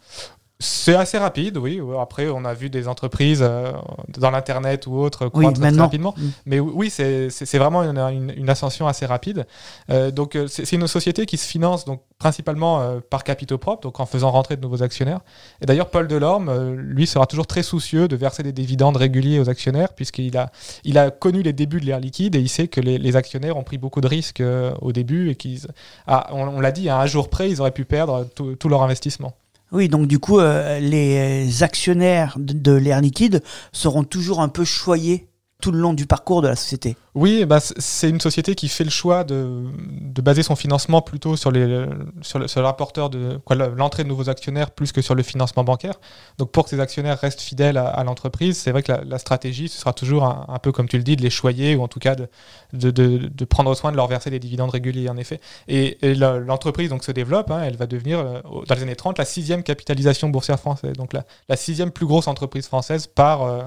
C'est 0.62 0.94
assez 0.94 1.16
rapide, 1.16 1.56
oui. 1.56 1.80
Après, 1.98 2.28
on 2.28 2.44
a 2.44 2.52
vu 2.52 2.68
des 2.68 2.86
entreprises 2.86 3.40
euh, 3.42 3.72
dans 4.18 4.30
l'Internet 4.30 4.86
ou 4.86 4.94
autres 4.98 5.24
Oui, 5.32 5.44
croître 5.44 5.58
très 5.58 5.70
rapidement. 5.80 6.14
Mm. 6.18 6.22
Mais 6.44 6.60
oui, 6.60 6.90
c'est 6.90 7.28
vraiment 7.58 7.82
une, 7.82 7.96
une- 7.98 8.34
une 8.36 8.50
ascension 8.50 8.86
assez 8.86 9.06
rapide. 9.06 9.46
Euh, 9.90 10.10
donc, 10.10 10.36
euh, 10.36 10.46
c'est 10.48 10.70
une 10.72 10.86
société 10.86 11.24
qui 11.24 11.38
se 11.38 11.46
finance 11.48 11.86
donc, 11.86 12.02
principalement 12.18 12.80
euh, 12.82 13.00
par 13.00 13.24
capitaux 13.24 13.56
propres, 13.56 13.82
donc 13.84 14.00
en 14.00 14.04
faisant 14.06 14.30
rentrer 14.30 14.56
de 14.56 14.60
nouveaux 14.60 14.82
actionnaires. 14.82 15.20
Et 15.62 15.66
d'ailleurs, 15.66 15.88
Paul 15.88 16.06
Delorme, 16.06 16.50
euh, 16.50 16.74
lui, 16.76 17.06
sera 17.06 17.24
toujours 17.26 17.46
très 17.46 17.62
soucieux 17.62 18.06
de 18.06 18.14
verser 18.16 18.42
des 18.42 18.52
dividendes 18.52 18.98
réguliers 18.98 19.40
aux 19.40 19.48
actionnaires, 19.48 19.94
puisqu'il 19.94 20.36
a, 20.36 20.50
il 20.84 20.98
a 20.98 21.10
connu 21.10 21.42
les 21.42 21.54
débuts 21.54 21.80
de 21.80 21.86
l'ère 21.86 22.00
liquide 22.00 22.36
et 22.36 22.40
il 22.40 22.50
sait 22.50 22.68
que 22.68 22.82
les, 22.82 22.98
les 22.98 23.16
actionnaires 23.16 23.56
ont 23.56 23.64
pris 23.64 23.78
beaucoup 23.78 24.02
de 24.02 24.08
risques 24.08 24.42
euh, 24.42 24.72
au 24.82 24.92
début 24.92 25.30
et 25.30 25.36
qu'ils, 25.36 25.60
ah, 26.06 26.28
on, 26.32 26.46
on 26.48 26.60
l'a 26.60 26.70
dit, 26.72 26.90
à 26.90 27.00
un 27.00 27.06
jour 27.06 27.30
près, 27.30 27.48
ils 27.50 27.62
auraient 27.62 27.70
pu 27.70 27.86
perdre 27.86 28.26
tout, 28.34 28.56
tout 28.56 28.68
leur 28.68 28.82
investissement. 28.82 29.32
Oui, 29.72 29.88
donc 29.88 30.06
du 30.08 30.18
coup, 30.18 30.40
euh, 30.40 30.80
les 30.80 31.62
actionnaires 31.62 32.36
de, 32.38 32.52
de 32.52 32.72
l'Air 32.72 33.00
Liquide 33.00 33.42
seront 33.72 34.02
toujours 34.02 34.40
un 34.40 34.48
peu 34.48 34.64
choyés 34.64 35.29
tout 35.60 35.72
le 35.72 35.78
long 35.78 35.92
du 35.92 36.06
parcours 36.06 36.42
de 36.42 36.48
la 36.48 36.56
société. 36.56 36.96
Oui, 37.14 37.44
bah, 37.44 37.58
c'est 37.60 38.08
une 38.08 38.20
société 38.20 38.54
qui 38.54 38.68
fait 38.68 38.84
le 38.84 38.90
choix 38.90 39.24
de, 39.24 39.64
de 40.00 40.22
baser 40.22 40.42
son 40.42 40.54
financement 40.54 41.02
plutôt 41.02 41.36
sur, 41.36 41.50
les, 41.50 41.86
sur, 42.22 42.38
le, 42.38 42.46
sur 42.46 42.62
rapporteur 42.62 43.10
de 43.10 43.40
l'entrée 43.76 44.04
de 44.04 44.08
nouveaux 44.08 44.28
actionnaires 44.30 44.70
plus 44.70 44.92
que 44.92 45.02
sur 45.02 45.14
le 45.14 45.22
financement 45.22 45.64
bancaire. 45.64 45.94
Donc 46.38 46.52
pour 46.52 46.64
que 46.64 46.70
ces 46.70 46.80
actionnaires 46.80 47.18
restent 47.18 47.40
fidèles 47.40 47.76
à, 47.78 48.02
l'entreprise, 48.04 48.56
c'est 48.56 48.70
vrai 48.70 48.82
que 48.82 48.92
la, 48.92 49.18
stratégie, 49.18 49.68
ce 49.68 49.78
sera 49.78 49.92
toujours 49.92 50.24
un, 50.24 50.58
peu 50.62 50.72
comme 50.72 50.88
tu 50.88 50.96
le 50.96 51.02
dis, 51.02 51.16
de 51.16 51.22
les 51.22 51.30
choyer 51.30 51.74
ou 51.74 51.82
en 51.82 51.88
tout 51.88 51.98
cas 51.98 52.14
de, 52.14 52.28
de, 52.72 53.44
prendre 53.44 53.74
soin 53.74 53.90
de 53.90 53.96
leur 53.96 54.06
verser 54.06 54.30
des 54.30 54.38
dividendes 54.38 54.70
réguliers 54.70 55.08
en 55.08 55.16
effet. 55.16 55.40
Et, 55.68 55.98
l'entreprise 56.14 56.90
donc 56.90 57.04
se 57.04 57.12
développe, 57.12 57.50
hein, 57.50 57.62
elle 57.64 57.76
va 57.76 57.86
devenir 57.86 58.20
euh, 58.20 58.40
dans 58.66 58.74
les 58.74 58.82
années 58.82 58.96
30 58.96 59.18
la 59.18 59.24
sixième 59.24 59.62
capitalisation 59.62 60.28
boursière 60.28 60.58
française, 60.58 60.92
donc 60.94 61.12
la, 61.12 61.24
la 61.48 61.56
sixième 61.56 61.90
plus 61.90 62.06
grosse 62.06 62.28
entreprise 62.28 62.66
française 62.66 63.06
par, 63.06 63.42
euh, 63.42 63.62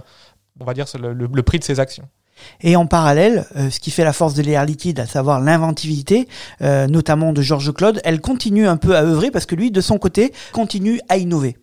on 0.59 0.65
va 0.65 0.73
dire, 0.73 0.85
le- 0.99 1.43
prix 1.43 1.59
de 1.59 1.63
ses 1.63 1.79
actions. 1.79 2.07
Et 2.61 2.75
en 2.75 2.87
parallèle, 2.87 3.45
euh, 3.55 3.69
ce 3.69 3.79
qui 3.79 3.91
fait 3.91 4.03
la 4.03 4.11
force 4.11 4.33
de 4.33 4.41
l'Air 4.41 4.65
Liquide, 4.65 4.99
à 4.99 5.05
savoir 5.05 5.39
l'inventivité, 5.39 6.27
euh, 6.61 6.87
notamment 6.87 7.31
de 7.31 7.41
Georges 7.41 7.71
Claude, 7.73 8.01
elle 8.03 8.19
continue 8.21 8.67
un 8.67 8.75
peu 8.77 8.97
à 8.97 9.03
œuvrer 9.03 9.31
parce 9.31 9.45
que 9.45 9.55
lui, 9.55 9.71
de 9.71 9.81
son 9.81 9.97
côté, 9.97 10.33
continue 10.51 10.99
à 11.09 11.17
innover. 11.17 11.57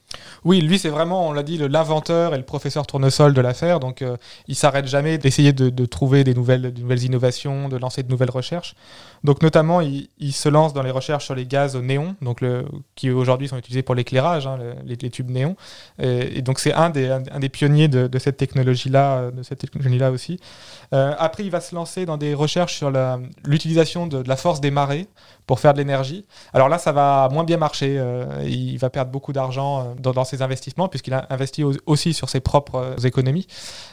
Oui, 0.45 0.61
lui, 0.61 0.79
c'est 0.79 0.88
vraiment, 0.88 1.29
on 1.29 1.33
l'a 1.33 1.43
dit, 1.43 1.59
l'inventeur 1.59 2.35
et 2.35 2.38
le 2.38 2.45
professeur 2.45 2.87
tournesol 2.87 3.35
de 3.35 3.40
l'affaire. 3.40 3.81
Donc, 3.81 4.02
euh, 4.02 4.17
il 4.49 4.55
s'arrête 4.55 4.87
jamais 4.87 5.19
d'essayer 5.19 5.52
de, 5.52 5.87
trouver 5.87 6.25
des 6.25 6.35
nouvelles, 6.35 6.73
de 6.73 6.81
nouvelles 6.81 7.05
innovations, 7.05 7.69
de 7.69 7.76
lancer 7.76 8.02
de 8.02 8.11
nouvelles 8.11 8.31
recherches. 8.31 8.75
Donc, 9.23 9.43
notamment, 9.43 9.81
il, 9.81 10.33
se 10.33 10.49
lance 10.49 10.73
dans 10.73 10.83
les 10.83 10.90
recherches 10.90 11.26
sur 11.26 11.35
les 11.35 11.47
gaz 11.47 11.76
au 11.76 11.83
néon, 11.83 12.17
donc 12.23 12.43
qui 12.95 13.11
aujourd'hui 13.11 13.49
sont 13.49 13.59
utilisés 13.59 13.83
pour 13.83 13.95
l'éclairage, 13.95 14.47
hein, 14.47 14.57
le- 14.59 14.75
les, 14.85 15.11
tubes 15.11 15.31
néon. 15.31 15.57
Et, 15.99 16.40
donc, 16.43 16.59
c'est 16.59 16.73
un 16.73 16.90
des, 16.90 17.49
pionniers 17.50 17.88
de, 17.88 18.19
cette 18.19 18.37
technologie-là, 18.37 19.31
de 19.31 19.43
cette 19.43 19.59
technologie-là 19.59 20.11
aussi. 20.11 20.40
Euh, 20.95 21.14
après, 21.19 21.45
il 21.45 21.50
va 21.50 21.61
se 21.61 21.75
lancer 21.75 22.07
dans 22.07 22.17
des 22.17 22.35
recherches 22.35 22.76
sur 22.76 22.90
l'utilisation 23.45 24.07
de, 24.07 24.23
de 24.23 24.29
la 24.29 24.37
force 24.37 24.61
des 24.61 24.71
marées 24.71 25.09
pour 25.50 25.59
faire 25.59 25.73
de 25.75 25.78
l'énergie. 25.78 26.25
Alors 26.54 26.69
là, 26.69 26.78
ça 26.78 26.92
va 26.92 27.28
moins 27.33 27.42
bien 27.42 27.57
marcher. 27.57 27.97
euh, 27.99 28.25
il 28.45 28.78
va 28.78 28.88
perdre 28.88 29.11
beaucoup 29.11 29.33
d'argent 29.33 29.80
euh, 29.80 29.83
dans, 29.99 30.12
dans 30.12 30.23
ses 30.23 30.42
investissements 30.42 30.87
puisqu'il 30.87 31.12
a 31.12 31.26
investi 31.28 31.64
au- 31.64 31.73
aussi 31.87 32.14
sur 32.14 32.28
ses 32.28 32.38
propres 32.38 32.76
euh, 32.76 32.97
économies. 33.04 33.49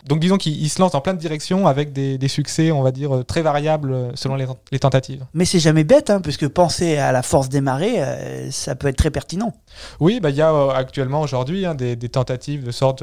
Donc 0.06 0.20
disons 0.20 0.38
qu'il 0.38 0.56
il 0.62 0.70
se 0.70 0.80
lance 0.80 0.92
dans 0.92 1.02
plein 1.02 1.16
de 1.16 1.20
directions 1.20 1.66
avec 1.66 1.94
des, 1.94 2.20
des 2.20 2.28
succès, 2.28 2.72
on 2.72 2.84
va 2.84 2.92
dire, 2.92 3.26
très 3.26 3.42
variables 3.42 4.12
selon 4.14 4.36
les, 4.36 4.46
les 4.72 4.78
tentatives. 4.78 5.26
Mais 5.34 5.46
c'est 5.46 5.58
jamais 5.58 5.84
bête, 5.84 6.12
hein, 6.12 6.22
puisque 6.22 6.48
penser 6.48 6.98
à 6.98 7.12
la 7.12 7.24
force 7.24 7.50
des 7.50 7.62
marées, 7.62 8.04
euh, 8.04 8.52
ça 8.52 8.76
peut 8.76 8.88
être 8.88 8.98
très 8.98 9.10
pertinent. 9.10 9.52
Oui, 10.00 10.20
bah, 10.20 10.30
il 10.30 10.36
y 10.36 10.44
a 10.44 10.70
actuellement 10.76 11.22
aujourd'hui 11.22 11.66
hein, 11.66 11.74
des, 11.74 11.96
des 11.96 12.10
tentatives 12.10 12.64
de 12.64 12.72
sorte 12.72 13.02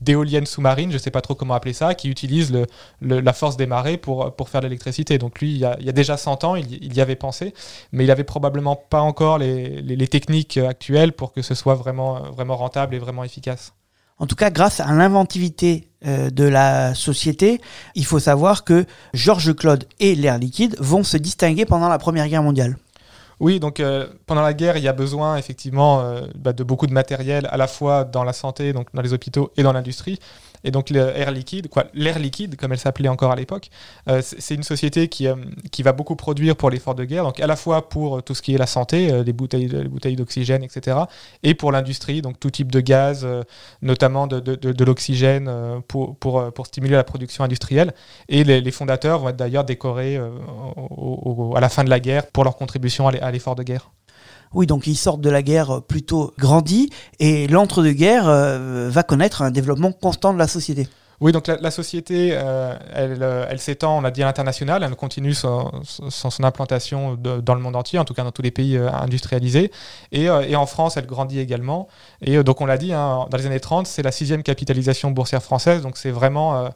d'éoliennes 0.00 0.46
sous-marines, 0.46 0.90
je 0.90 0.96
ne 0.96 1.00
sais 1.00 1.10
pas 1.10 1.20
trop 1.20 1.34
comment 1.34 1.54
appeler 1.54 1.72
ça, 1.72 1.94
qui 1.94 2.08
utilisent 2.08 2.52
la 3.00 3.32
force 3.32 3.56
des 3.56 3.66
marées 3.66 3.96
pour, 3.96 4.48
faire 4.48 4.60
de 4.60 4.66
l'électricité. 4.66 5.18
Donc 5.18 5.40
lui, 5.40 5.52
il 5.52 5.58
y, 5.58 5.64
a, 5.64 5.76
déjà 5.92 6.16
100 6.16 6.44
ans, 6.44 6.56
il, 6.56 6.94
y- 6.94 7.00
avait 7.00 7.16
pensé, 7.16 7.54
mais 7.92 8.04
il 8.04 8.10
avait 8.10 8.24
probablement 8.24 8.76
pas 8.76 9.00
encore 9.00 9.38
les, 9.38 10.08
techniques 10.08 10.56
actuelles 10.58 11.12
pour 11.12 11.32
que 11.32 11.42
ce 11.42 11.54
soit 11.54 11.74
vraiment, 11.74 12.30
vraiment 12.30 12.56
rentable 12.56 12.94
et 12.94 12.98
vraiment 12.98 13.24
efficace. 13.24 13.72
En 14.18 14.26
tout 14.26 14.36
cas, 14.36 14.50
grâce 14.50 14.80
à 14.80 14.90
l'inventivité 14.92 15.88
euh, 16.06 16.30
de 16.30 16.44
la 16.44 16.94
société, 16.94 17.60
il 17.94 18.06
faut 18.06 18.18
savoir 18.18 18.64
que 18.64 18.86
Georges 19.12 19.54
Claude 19.54 19.84
et 20.00 20.14
l'Air 20.14 20.38
Liquide 20.38 20.76
vont 20.78 21.04
se 21.04 21.18
distinguer 21.18 21.66
pendant 21.66 21.88
la 21.88 21.98
Première 21.98 22.28
Guerre 22.28 22.42
mondiale. 22.42 22.76
Oui, 23.38 23.60
donc 23.60 23.80
euh, 23.80 24.06
pendant 24.24 24.40
la 24.40 24.54
guerre, 24.54 24.78
il 24.78 24.82
y 24.82 24.88
a 24.88 24.94
besoin 24.94 25.36
effectivement 25.36 26.00
euh, 26.00 26.22
bah, 26.36 26.54
de 26.54 26.64
beaucoup 26.64 26.86
de 26.86 26.92
matériel, 26.92 27.46
à 27.50 27.58
la 27.58 27.66
fois 27.66 28.04
dans 28.04 28.24
la 28.24 28.32
santé, 28.32 28.72
donc 28.72 28.88
dans 28.94 29.02
les 29.02 29.12
hôpitaux 29.12 29.52
et 29.58 29.62
dans 29.62 29.72
l'industrie. 29.72 30.18
Et 30.64 30.70
donc 30.70 30.90
l'air 30.90 31.30
liquide, 31.30 31.68
quoi, 31.68 31.84
l'air 31.92 32.18
liquide, 32.18 32.56
comme 32.56 32.72
elle 32.72 32.78
s'appelait 32.78 33.10
encore 33.10 33.30
à 33.30 33.36
l'époque, 33.36 33.68
euh, 34.08 34.20
c'est 34.22 34.54
une 34.54 34.62
société 34.62 35.08
qui, 35.08 35.28
qui 35.70 35.82
va 35.82 35.92
beaucoup 35.92 36.16
produire 36.16 36.56
pour 36.56 36.70
l'effort 36.70 36.94
de 36.94 37.04
guerre, 37.04 37.24
donc 37.24 37.38
à 37.38 37.46
la 37.46 37.54
fois 37.56 37.88
pour 37.88 38.22
tout 38.22 38.34
ce 38.34 38.42
qui 38.42 38.54
est 38.54 38.58
la 38.58 38.66
santé, 38.66 39.22
les 39.22 39.32
bouteilles, 39.32 39.68
les 39.68 39.86
bouteilles 39.86 40.16
d'oxygène, 40.16 40.64
etc., 40.64 40.96
et 41.44 41.54
pour 41.54 41.70
l'industrie, 41.70 42.20
donc 42.20 42.40
tout 42.40 42.50
type 42.50 42.72
de 42.72 42.80
gaz, 42.80 43.28
notamment 43.80 44.26
de, 44.26 44.40
de, 44.40 44.56
de, 44.56 44.84
l'oxygène 44.84 45.48
pour, 45.86 46.16
pour, 46.16 46.52
pour 46.52 46.66
stimuler 46.66 46.96
la 46.96 47.04
production 47.04 47.44
industrielle. 47.44 47.94
Et 48.28 48.42
les, 48.42 48.70
fondateurs 48.72 49.20
vont 49.20 49.28
être 49.28 49.36
d'ailleurs 49.36 49.64
décorés 49.64 50.16
à 50.16 51.60
la 51.60 51.68
fin 51.68 51.84
de 51.84 51.90
la 51.90 52.00
guerre 52.00 52.26
pour 52.26 52.42
leur 52.42 52.56
contribution 52.56 53.06
à 53.06 53.25
à 53.26 53.30
l'effort 53.32 53.54
de 53.54 53.62
guerre? 53.62 53.90
Oui, 54.54 54.66
donc 54.66 54.86
ils 54.86 54.96
sortent 54.96 55.20
de 55.20 55.30
la 55.30 55.42
guerre 55.42 55.82
plutôt 55.82 56.32
grandis 56.38 56.90
et 57.18 57.46
l'entre-deux-guerres 57.48 58.28
euh, 58.28 58.88
va 58.90 59.02
connaître 59.02 59.42
un 59.42 59.50
développement 59.50 59.92
constant 59.92 60.32
de 60.32 60.38
la 60.38 60.46
société. 60.46 60.88
Oui, 61.20 61.32
donc 61.32 61.46
la, 61.46 61.70
société, 61.70 62.30
euh, 62.32 62.76
elle, 62.92 63.22
euh, 63.22 63.46
elle 63.48 63.58
s'étend, 63.58 63.96
on 63.96 64.04
a 64.04 64.10
dit, 64.10 64.22
à 64.22 64.26
l'international. 64.26 64.82
Elle 64.82 64.94
continue 64.96 65.32
son, 65.32 65.70
son, 65.82 66.44
implantation 66.44 67.16
dans 67.16 67.54
le 67.54 67.60
monde 67.60 67.74
entier, 67.74 67.98
en 67.98 68.04
tout 68.04 68.12
cas 68.12 68.22
dans 68.22 68.32
tous 68.32 68.42
les 68.42 68.50
pays 68.50 68.76
euh, 68.76 68.92
industrialisés. 68.92 69.70
Et, 70.12 70.28
en 70.28 70.66
France, 70.66 70.96
elle 70.96 71.06
grandit 71.06 71.40
également. 71.40 71.88
Et 72.20 72.42
donc, 72.42 72.60
on 72.60 72.66
l'a 72.66 72.76
dit, 72.76 72.92
hein, 72.92 73.26
dans 73.30 73.38
les 73.38 73.46
années 73.46 73.60
30, 73.60 73.86
c'est 73.86 74.02
la 74.02 74.12
sixième 74.12 74.42
capitalisation 74.42 75.10
boursière 75.10 75.42
française. 75.42 75.82
Donc, 75.82 75.96
c'est 75.96 76.10
vraiment. 76.10 76.70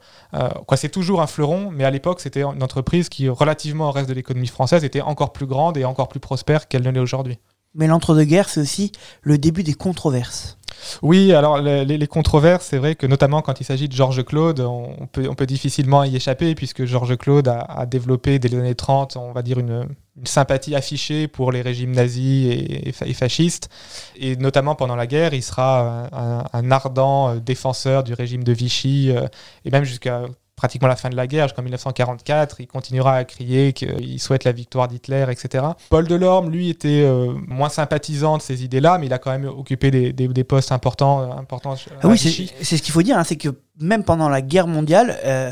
quoi, 0.67 0.77
c'est 0.77 0.89
toujours 0.89 1.21
un 1.21 1.27
fleuron, 1.27 1.69
mais 1.71 1.83
à 1.83 1.91
l'époque, 1.91 2.19
c'était 2.19 2.43
une 2.43 2.63
entreprise 2.63 3.09
qui, 3.09 3.29
relativement 3.29 3.89
au 3.89 3.91
reste 3.91 4.09
de 4.09 4.13
l'économie 4.13 4.47
française, 4.47 4.83
était 4.83 5.01
encore 5.01 5.33
plus 5.33 5.45
grande 5.45 5.77
et 5.77 5.85
encore 5.85 6.07
plus 6.07 6.19
prospère 6.19 6.67
qu'elle 6.67 6.83
ne 6.83 6.89
l'est 6.89 6.99
aujourd'hui. 6.99 7.39
Mais 7.73 7.87
l'entre-deux-guerres, 7.87 8.49
c'est 8.49 8.61
aussi 8.61 8.91
le 9.21 9.37
début 9.37 9.63
des 9.63 9.73
controverses. 9.73 10.57
Oui, 11.01 11.33
alors 11.33 11.59
les, 11.61 12.07
controverses, 12.07 12.65
c'est 12.65 12.77
vrai 12.77 12.95
que 12.95 13.05
notamment 13.05 13.41
quand 13.41 13.61
il 13.61 13.63
s'agit 13.63 13.87
de 13.87 13.93
Georges 13.93 14.23
Claude, 14.25 14.61
on, 14.61 15.07
peut, 15.07 15.45
difficilement 15.45 16.03
y 16.03 16.15
échapper 16.15 16.55
puisque 16.55 16.85
Georges 16.85 17.17
Claude 17.17 17.47
a, 17.47 17.85
développé 17.85 18.39
dès 18.39 18.47
les 18.47 18.57
années 18.57 18.75
30, 18.75 19.17
on 19.17 19.31
va 19.31 19.41
dire, 19.41 19.59
une, 19.59 19.87
sympathie 20.25 20.75
affichée 20.75 21.27
pour 21.27 21.51
les 21.51 21.61
régimes 21.61 21.93
nazis 21.93 22.47
et, 22.51 22.89
et 22.89 22.91
fa- 22.91 23.07
et 23.07 23.13
fascistes. 23.13 23.69
Et 24.17 24.35
notamment 24.35 24.75
pendant 24.75 24.95
la 24.95 25.07
guerre, 25.07 25.33
il 25.33 25.43
sera 25.43 26.09
un 26.53 26.71
ardent 26.71 27.29
euh, 27.29 27.39
défenseur 27.39 28.03
du 28.03 28.13
régime 28.13 28.43
de 28.43 28.51
Vichy 28.51 29.11
euh, 29.11 29.27
et 29.65 29.71
même 29.71 29.83
jusqu'à 29.83 30.25
pratiquement 30.61 30.87
la 30.87 30.95
fin 30.95 31.09
de 31.09 31.15
la 31.15 31.25
guerre, 31.25 31.47
jusqu'en 31.47 31.63
1944. 31.63 32.57
Il 32.59 32.67
continuera 32.67 33.15
à 33.15 33.23
crier 33.25 33.73
qu'il 33.73 34.19
souhaite 34.19 34.43
la 34.43 34.51
victoire 34.51 34.87
d'Hitler, 34.87 35.25
etc. 35.31 35.65
Paul 35.89 36.07
Delorme, 36.07 36.51
lui, 36.51 36.69
était 36.69 37.01
euh, 37.03 37.33
moins 37.47 37.69
sympathisant 37.69 38.37
de 38.37 38.43
ces 38.43 38.63
idées-là, 38.63 38.99
mais 38.99 39.07
il 39.07 39.13
a 39.13 39.17
quand 39.17 39.31
même 39.31 39.45
occupé 39.45 39.89
des, 39.89 40.13
des- 40.13 40.27
des 40.27 40.43
postes 40.43 40.71
importants. 40.71 41.31
importants 41.35 41.75
Ah 41.89 42.05
à 42.05 42.07
oui, 42.07 42.17
c'est 42.61 42.77
ce 42.77 42.81
qu'il 42.83 42.93
faut 42.93 43.01
dire, 43.01 43.17
hein, 43.17 43.23
c'est 43.23 43.37
que 43.37 43.49
même 43.79 44.03
pendant 44.03 44.29
la 44.29 44.41
guerre 44.41 44.67
mondiale, 44.67 45.17
euh, 45.25 45.51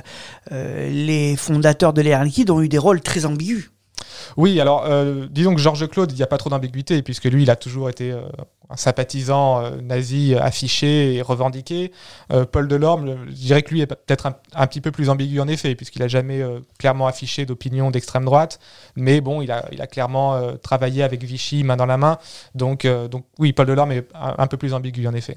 euh, 0.51 0.89
les 0.89 1.36
fondateurs 1.36 1.94
de 1.94 2.01
l'Air 2.01 2.24
Liquide 2.24 2.51
ont 2.51 2.62
eu 2.62 2.70
des 2.70 2.78
rôles 2.78 3.01
très 3.01 3.25
ambigus. 3.25 3.72
Oui, 4.38 4.60
alors 4.60 4.86
euh, 4.86 5.28
disons 5.30 5.56
que 5.56 5.62
Georges 5.62 5.88
Claude, 5.88 6.12
il 6.12 6.16
n'y 6.16 6.24
a 6.24 6.28
pas 6.28 6.38
trop 6.38 6.50
d'ambiguïté, 6.50 7.02
puisque 7.02 7.26
lui, 7.26 7.44
il 7.44 7.50
a 7.50 7.56
toujours 7.56 7.90
été 7.90 8.12
euh, 8.12 8.22
un 8.70 8.78
sympathisant 8.78 9.62
euh, 9.62 9.82
nazi 9.82 10.36
affiché 10.36 11.16
et 11.16 11.22
revendiqué. 11.22 11.92
Paul 12.52 12.68
Delorme, 12.68 13.26
je 13.28 13.34
dirais 13.34 13.64
que 13.64 13.72
lui 13.72 13.82
est 13.82 13.88
peut-être 13.88 14.28
un, 14.28 14.68
petit 14.68 14.82
peu 14.82 14.92
plus 14.92 15.10
ambigu 15.10 15.40
en 15.40 15.48
effet, 15.48 15.76
puisqu'il 15.76 16.00
n'a 16.02 16.08
jamais 16.08 16.44
clairement 16.78 17.08
affiché 17.08 17.46
d'opinion 17.46 17.92
d'extrême 17.92 18.26
droite, 18.26 18.60
mais 18.96 19.22
bon, 19.22 19.42
il 19.42 19.52
a, 19.52 19.88
clairement 19.88 20.40
travaillé 20.62 21.02
avec 21.04 21.24
Vichy 21.24 21.64
main 21.64 21.76
dans 21.76 21.88
la 21.88 21.98
main. 21.98 22.20
Donc, 22.54 22.88
oui, 23.40 23.54
Paul 23.54 23.66
Delorme 23.66 23.92
est 23.94 24.08
un 24.14 24.48
peu 24.48 24.58
plus 24.58 24.74
ambigu 24.74 25.08
en 25.08 25.14
effet. 25.14 25.36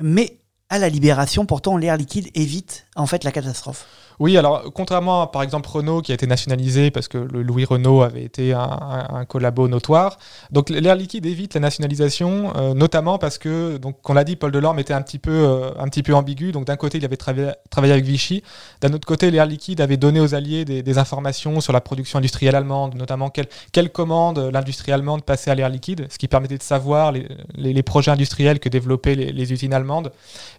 Mais 0.00 0.38
à 0.68 0.78
la 0.78 0.88
libération, 0.88 1.46
pourtant, 1.46 1.76
l'Air 1.76 1.96
Liquide 1.96 2.28
évite 2.34 2.83
en 2.96 3.06
fait 3.06 3.24
la 3.24 3.32
catastrophe. 3.32 3.86
Oui, 4.20 4.36
alors 4.36 4.72
contrairement 4.72 5.22
à 5.22 5.26
par 5.26 5.42
exemple 5.42 5.68
Renault 5.68 6.00
qui 6.00 6.12
a 6.12 6.14
été 6.14 6.26
nationalisé 6.26 6.90
parce 6.90 7.08
que 7.08 7.18
le 7.18 7.42
Louis 7.42 7.64
Renault 7.64 8.02
avait 8.02 8.22
été 8.22 8.52
un, 8.52 9.24
collabo 9.26 9.66
notoire. 9.68 10.18
Donc 10.50 10.70
l'air 10.70 10.94
liquide 10.94 11.26
évite 11.26 11.54
la 11.54 11.60
nationalisation, 11.60 12.52
euh, 12.56 12.74
notamment 12.74 13.18
parce 13.18 13.38
que, 13.38 13.76
donc 13.78 14.08
on 14.08 14.14
l'a 14.14 14.24
dit, 14.24 14.36
Paul 14.36 14.52
Delorme 14.52 14.78
était 14.78 14.92
un 14.92 15.02
petit 15.02 15.18
peu, 15.18 15.32
euh, 15.32 15.70
un 15.78 15.88
petit 15.88 16.02
peu 16.02 16.14
ambigu. 16.14 16.52
Donc 16.52 16.66
d'un 16.66 16.76
côté 16.76 16.98
il 16.98 17.04
avait 17.04 17.16
travaillé, 17.16 17.50
travaillé 17.70 17.92
avec 17.92 18.04
Vichy, 18.04 18.42
d'un 18.80 18.92
autre 18.92 19.06
côté 19.06 19.30
l'air 19.30 19.46
liquide 19.46 19.80
avait 19.80 19.96
donné 19.96 20.20
aux 20.20 20.34
Alliés 20.34 20.64
des, 20.64 20.94
informations 20.98 21.60
sur 21.60 21.72
la 21.72 21.80
production 21.80 22.18
industrielle 22.20 22.54
allemande, 22.54 22.94
notamment 22.94 23.28
quelle, 23.28 23.48
quelle 23.72 23.90
commande 23.90 24.38
l'industrie 24.38 24.92
allemande 24.92 25.24
passait 25.24 25.50
à 25.50 25.56
l'air 25.56 25.68
liquide, 25.68 26.06
ce 26.08 26.18
qui 26.18 26.28
permettait 26.28 26.56
de 26.56 26.62
savoir 26.62 27.10
les, 27.10 27.26
les, 27.56 27.82
projets 27.82 28.12
industriels 28.12 28.60
que 28.60 28.68
développaient 28.68 29.16
les, 29.16 29.52
usines 29.52 29.74
allemandes. 29.74 30.12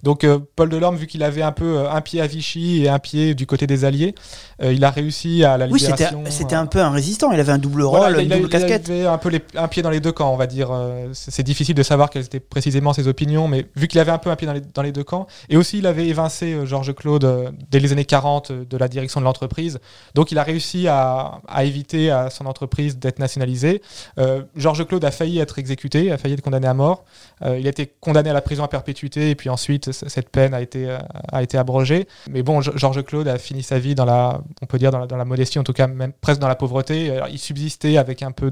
Donc 0.04 0.25
euh, 0.25 0.39
Paul 0.58 0.70
Delorme, 0.70 0.98
vu 0.98 1.08
qu'il 1.08 1.24
avait 1.24 1.42
un 1.42 1.54
peu 1.54 1.88
un 1.89 2.01
pied 2.01 2.20
à 2.20 2.25
Vichy 2.27 2.84
et 2.84 2.89
un 2.89 3.00
pied 3.00 3.36
du 3.36 3.46
côté 3.46 3.67
des 3.67 3.86
Alliés, 3.86 4.15
euh, 4.62 4.74
il 4.74 4.84
a 4.84 4.89
réussi 4.91 5.44
à 5.44 5.58
la 5.58 5.67
Oui, 5.67 5.79
c'était 5.79 5.94
libération. 6.05 6.24
c'était 6.29 6.55
euh, 6.55 6.60
un 6.60 6.65
peu 6.65 6.79
un 6.82 6.89
résistant. 6.91 7.32
Il 7.32 7.39
avait 7.39 7.51
un 7.51 7.58
double 7.58 7.84
rôle, 7.84 8.20
une 8.22 8.32
a- 8.32 8.36
double 8.36 8.48
a- 8.48 8.50
casquette. 8.50 8.88
il 8.88 8.94
avait 8.94 9.05
un 9.08 9.17
peu 9.17 9.29
les- 9.29 9.41
un 9.55 9.67
pied 9.67 9.82
dans 9.82 9.89
les 9.89 10.00
deux 10.00 10.12
camps, 10.12 10.32
on 10.34 10.38
va 10.38 10.48
dire. 10.48 10.70
Euh, 10.72 11.10
C'est 11.13 11.44
difficile 11.44 11.75
de 11.75 11.84
savoir 11.84 12.10
quelles 12.10 12.25
étaient 12.25 12.39
précisément 12.39 12.94
ses 12.94 13.08
opinions, 13.08 13.48
mais 13.48 13.65
vu 13.75 13.88
qu'il 13.88 14.00
avait 14.00 14.12
un 14.12 14.17
peu 14.17 14.29
un 14.29 14.36
pied 14.36 14.48
dans 14.48 14.53
les, 14.53 14.62
dans 14.62 14.82
les 14.82 14.91
deux 14.91 15.03
camps, 15.03 15.27
et 15.50 15.58
aussi 15.58 15.79
il 15.79 15.88
avait 15.88 16.08
évincé 16.08 16.58
Georges 16.65 16.94
Claude 16.96 17.53
dès 17.72 17.79
les 17.79 17.91
années 17.91 18.05
40 18.05 18.51
euh, 18.51 18.65
de 18.65 18.77
la 18.77 18.88
direction 18.88 19.20
de 19.20 19.25
l'entreprise, 19.25 19.79
donc 20.13 20.32
il 20.32 20.38
a 20.38 20.44
réussi 20.44 20.88
à, 20.88 21.41
à 21.48 21.63
éviter 21.63 22.12
à 22.12 22.29
son 22.29 22.46
entreprise 22.46 22.98
d'être 22.98 23.20
nationalisée. 23.20 23.82
Euh, 24.20 24.41
Georges 24.55 24.86
Claude 24.88 25.03
a 25.05 25.12
failli 25.12 25.39
être 25.39 25.60
exécuté, 25.60 26.12
a 26.12 26.17
failli 26.17 26.34
être 26.36 26.41
condamné 26.41 26.67
à 26.67 26.74
mort. 26.74 27.05
Euh, 27.44 27.58
il 27.60 27.65
a 27.67 27.70
été 27.70 27.91
condamné 28.00 28.29
à 28.29 28.34
la 28.34 28.41
prison 28.41 28.63
à 28.63 28.67
perpétuité, 28.67 29.29
et 29.29 29.36
puis 29.36 29.50
ensuite 29.50 29.91
cette 29.91 30.29
peine 30.29 30.53
a 30.53 30.62
été, 30.62 30.96
a 31.32 31.44
été 31.44 31.58
abrogée. 31.58 32.08
Mais 32.29 32.43
bon, 32.43 32.62
Ge- 32.62 32.75
Georges 32.75 33.03
Claude 33.03 33.27
a 33.27 33.38
fini 33.38 33.63
sa 33.63 33.79
vie 33.79 33.95
dans 33.95 34.05
la, 34.05 34.41
on 34.62 34.65
peut 34.65 34.77
dire 34.77 34.91
dans 34.91 35.00
la, 35.00 35.07
dans 35.07 35.17
la 35.17 35.25
modestie, 35.25 35.60
en 35.60 35.63
tout 35.63 35.74
cas 35.74 35.88
même 35.88 36.13
presque 36.13 36.39
dans 36.39 36.48
la 36.48 36.55
pauvreté. 36.55 37.12
Alors, 37.12 37.27
il 37.27 37.39
subsistait 37.39 37.98
avec 37.98 38.24
un 38.24 38.31
peu 38.31 38.51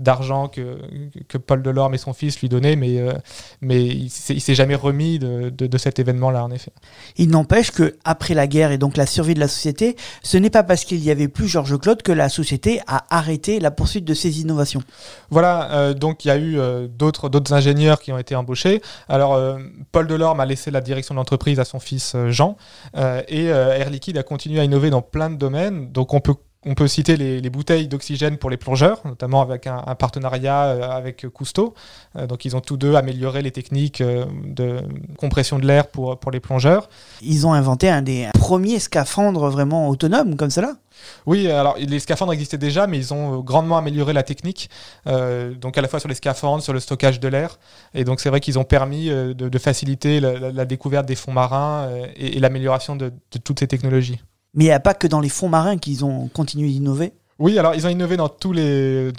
d'argent 0.00 0.48
que, 0.48 0.78
que 1.28 1.38
Paul 1.38 1.62
Delorme 1.62 1.94
et 1.94 1.98
son 1.98 2.12
fils 2.12 2.40
lui 2.40 2.48
donnaient, 2.48 2.76
mais, 2.76 2.98
euh, 2.98 3.12
mais 3.60 3.84
il 3.84 4.10
s'est 4.10 4.54
jamais 4.54 4.74
remis 4.74 5.18
de, 5.18 5.50
de, 5.50 5.66
de 5.66 5.78
cet 5.78 5.98
événement-là, 5.98 6.44
en 6.44 6.50
effet. 6.50 6.72
Il 7.16 7.30
n'empêche 7.30 7.70
que 7.70 7.96
après 8.04 8.34
la 8.34 8.46
guerre 8.46 8.72
et 8.72 8.78
donc 8.78 8.96
la 8.96 9.06
survie 9.06 9.34
de 9.34 9.40
la 9.40 9.48
société, 9.48 9.96
ce 10.22 10.36
n'est 10.36 10.50
pas 10.50 10.62
parce 10.62 10.84
qu'il 10.84 11.02
y 11.02 11.10
avait 11.10 11.28
plus 11.28 11.48
Georges 11.48 11.78
Claude 11.78 12.02
que 12.02 12.12
la 12.12 12.28
société 12.28 12.80
a 12.86 13.04
arrêté 13.10 13.60
la 13.60 13.70
poursuite 13.70 14.04
de 14.04 14.14
ses 14.14 14.40
innovations. 14.40 14.82
Voilà, 15.30 15.72
euh, 15.72 15.94
donc 15.94 16.24
il 16.24 16.28
y 16.28 16.30
a 16.30 16.36
eu 16.36 16.58
euh, 16.58 16.88
d'autres 16.88 17.28
d'autres 17.28 17.52
ingénieurs 17.52 18.00
qui 18.00 18.12
ont 18.12 18.18
été 18.18 18.34
embauchés. 18.34 18.80
Alors, 19.08 19.34
euh, 19.34 19.58
Paul 19.92 20.06
Delorme 20.06 20.40
a 20.40 20.46
laissé 20.46 20.70
la 20.70 20.80
direction 20.80 21.14
de 21.14 21.18
l'entreprise 21.18 21.60
à 21.60 21.64
son 21.64 21.80
fils 21.80 22.16
Jean, 22.28 22.56
et 23.28 23.50
euh, 23.52 23.76
Air 23.76 23.90
Liquide 23.90 24.18
a 24.18 24.22
continué 24.22 24.60
à 24.60 24.64
innover 24.64 24.90
dans 24.90 25.02
plein 25.02 25.30
de 25.30 25.36
domaines. 25.36 25.92
Donc, 25.92 26.14
on 26.14 26.20
peut 26.20 26.34
on 26.70 26.74
peut 26.74 26.88
citer 26.88 27.16
les, 27.16 27.40
les 27.40 27.50
bouteilles 27.50 27.88
d'oxygène 27.88 28.36
pour 28.36 28.50
les 28.50 28.56
plongeurs, 28.56 29.00
notamment 29.04 29.40
avec 29.42 29.66
un, 29.66 29.82
un 29.86 29.94
partenariat 29.94 30.64
euh, 30.66 30.82
avec 31.00 31.26
Cousteau. 31.28 31.74
Euh, 32.16 32.26
donc, 32.26 32.44
ils 32.44 32.54
ont 32.56 32.60
tous 32.60 32.76
deux 32.76 32.94
amélioré 32.94 33.40
les 33.42 33.52
techniques 33.52 34.00
euh, 34.00 34.26
de 34.44 34.80
compression 35.18 35.58
de 35.58 35.66
l'air 35.66 35.88
pour, 35.88 36.18
pour 36.20 36.30
les 36.30 36.40
plongeurs. 36.40 36.88
Ils 37.22 37.46
ont 37.46 37.54
inventé 37.54 37.88
un 37.88 38.02
des 38.02 38.28
premiers 38.34 38.78
scaphandres 38.78 39.48
vraiment 39.50 39.88
autonomes 39.88 40.36
comme 40.36 40.50
cela? 40.50 40.74
Oui, 41.26 41.48
alors 41.48 41.76
les 41.78 42.00
scaphandres 42.00 42.32
existaient 42.32 42.58
déjà, 42.58 42.88
mais 42.88 42.98
ils 42.98 43.14
ont 43.14 43.38
grandement 43.40 43.78
amélioré 43.78 44.12
la 44.12 44.24
technique, 44.24 44.68
euh, 45.06 45.54
donc 45.54 45.78
à 45.78 45.80
la 45.80 45.86
fois 45.86 46.00
sur 46.00 46.08
les 46.08 46.16
scaphandres, 46.16 46.62
sur 46.62 46.72
le 46.72 46.80
stockage 46.80 47.20
de 47.20 47.28
l'air. 47.28 47.58
Et 47.94 48.02
donc 48.02 48.18
c'est 48.20 48.30
vrai 48.30 48.40
qu'ils 48.40 48.58
ont 48.58 48.64
permis 48.64 49.08
euh, 49.08 49.32
de, 49.32 49.48
de 49.48 49.58
faciliter 49.58 50.18
la, 50.18 50.32
la- 50.38 50.52
la 50.52 50.64
découverte 50.64 51.06
des 51.06 51.14
fonds 51.14 51.32
marins 51.32 51.86
euh, 51.88 52.06
et, 52.16 52.36
et 52.36 52.40
l'amélioration 52.40 52.96
de, 52.96 53.10
de 53.10 53.38
toutes 53.38 53.60
ces 53.60 53.68
technologies. 53.68 54.20
Mais 54.54 54.64
il 54.64 54.66
n'y 54.68 54.72
a 54.72 54.80
pas 54.80 54.94
que 54.94 55.06
dans 55.06 55.20
les 55.20 55.28
fonds 55.28 55.48
marins 55.48 55.78
qu'ils 55.78 56.04
ont 56.04 56.28
continué 56.28 56.68
d'innover. 56.68 57.12
Oui, 57.38 57.58
alors 57.58 57.74
ils 57.74 57.86
ont 57.86 57.90
innové 57.90 58.16
dans 58.16 58.28
tous 58.28 58.52
les, 58.52 59.12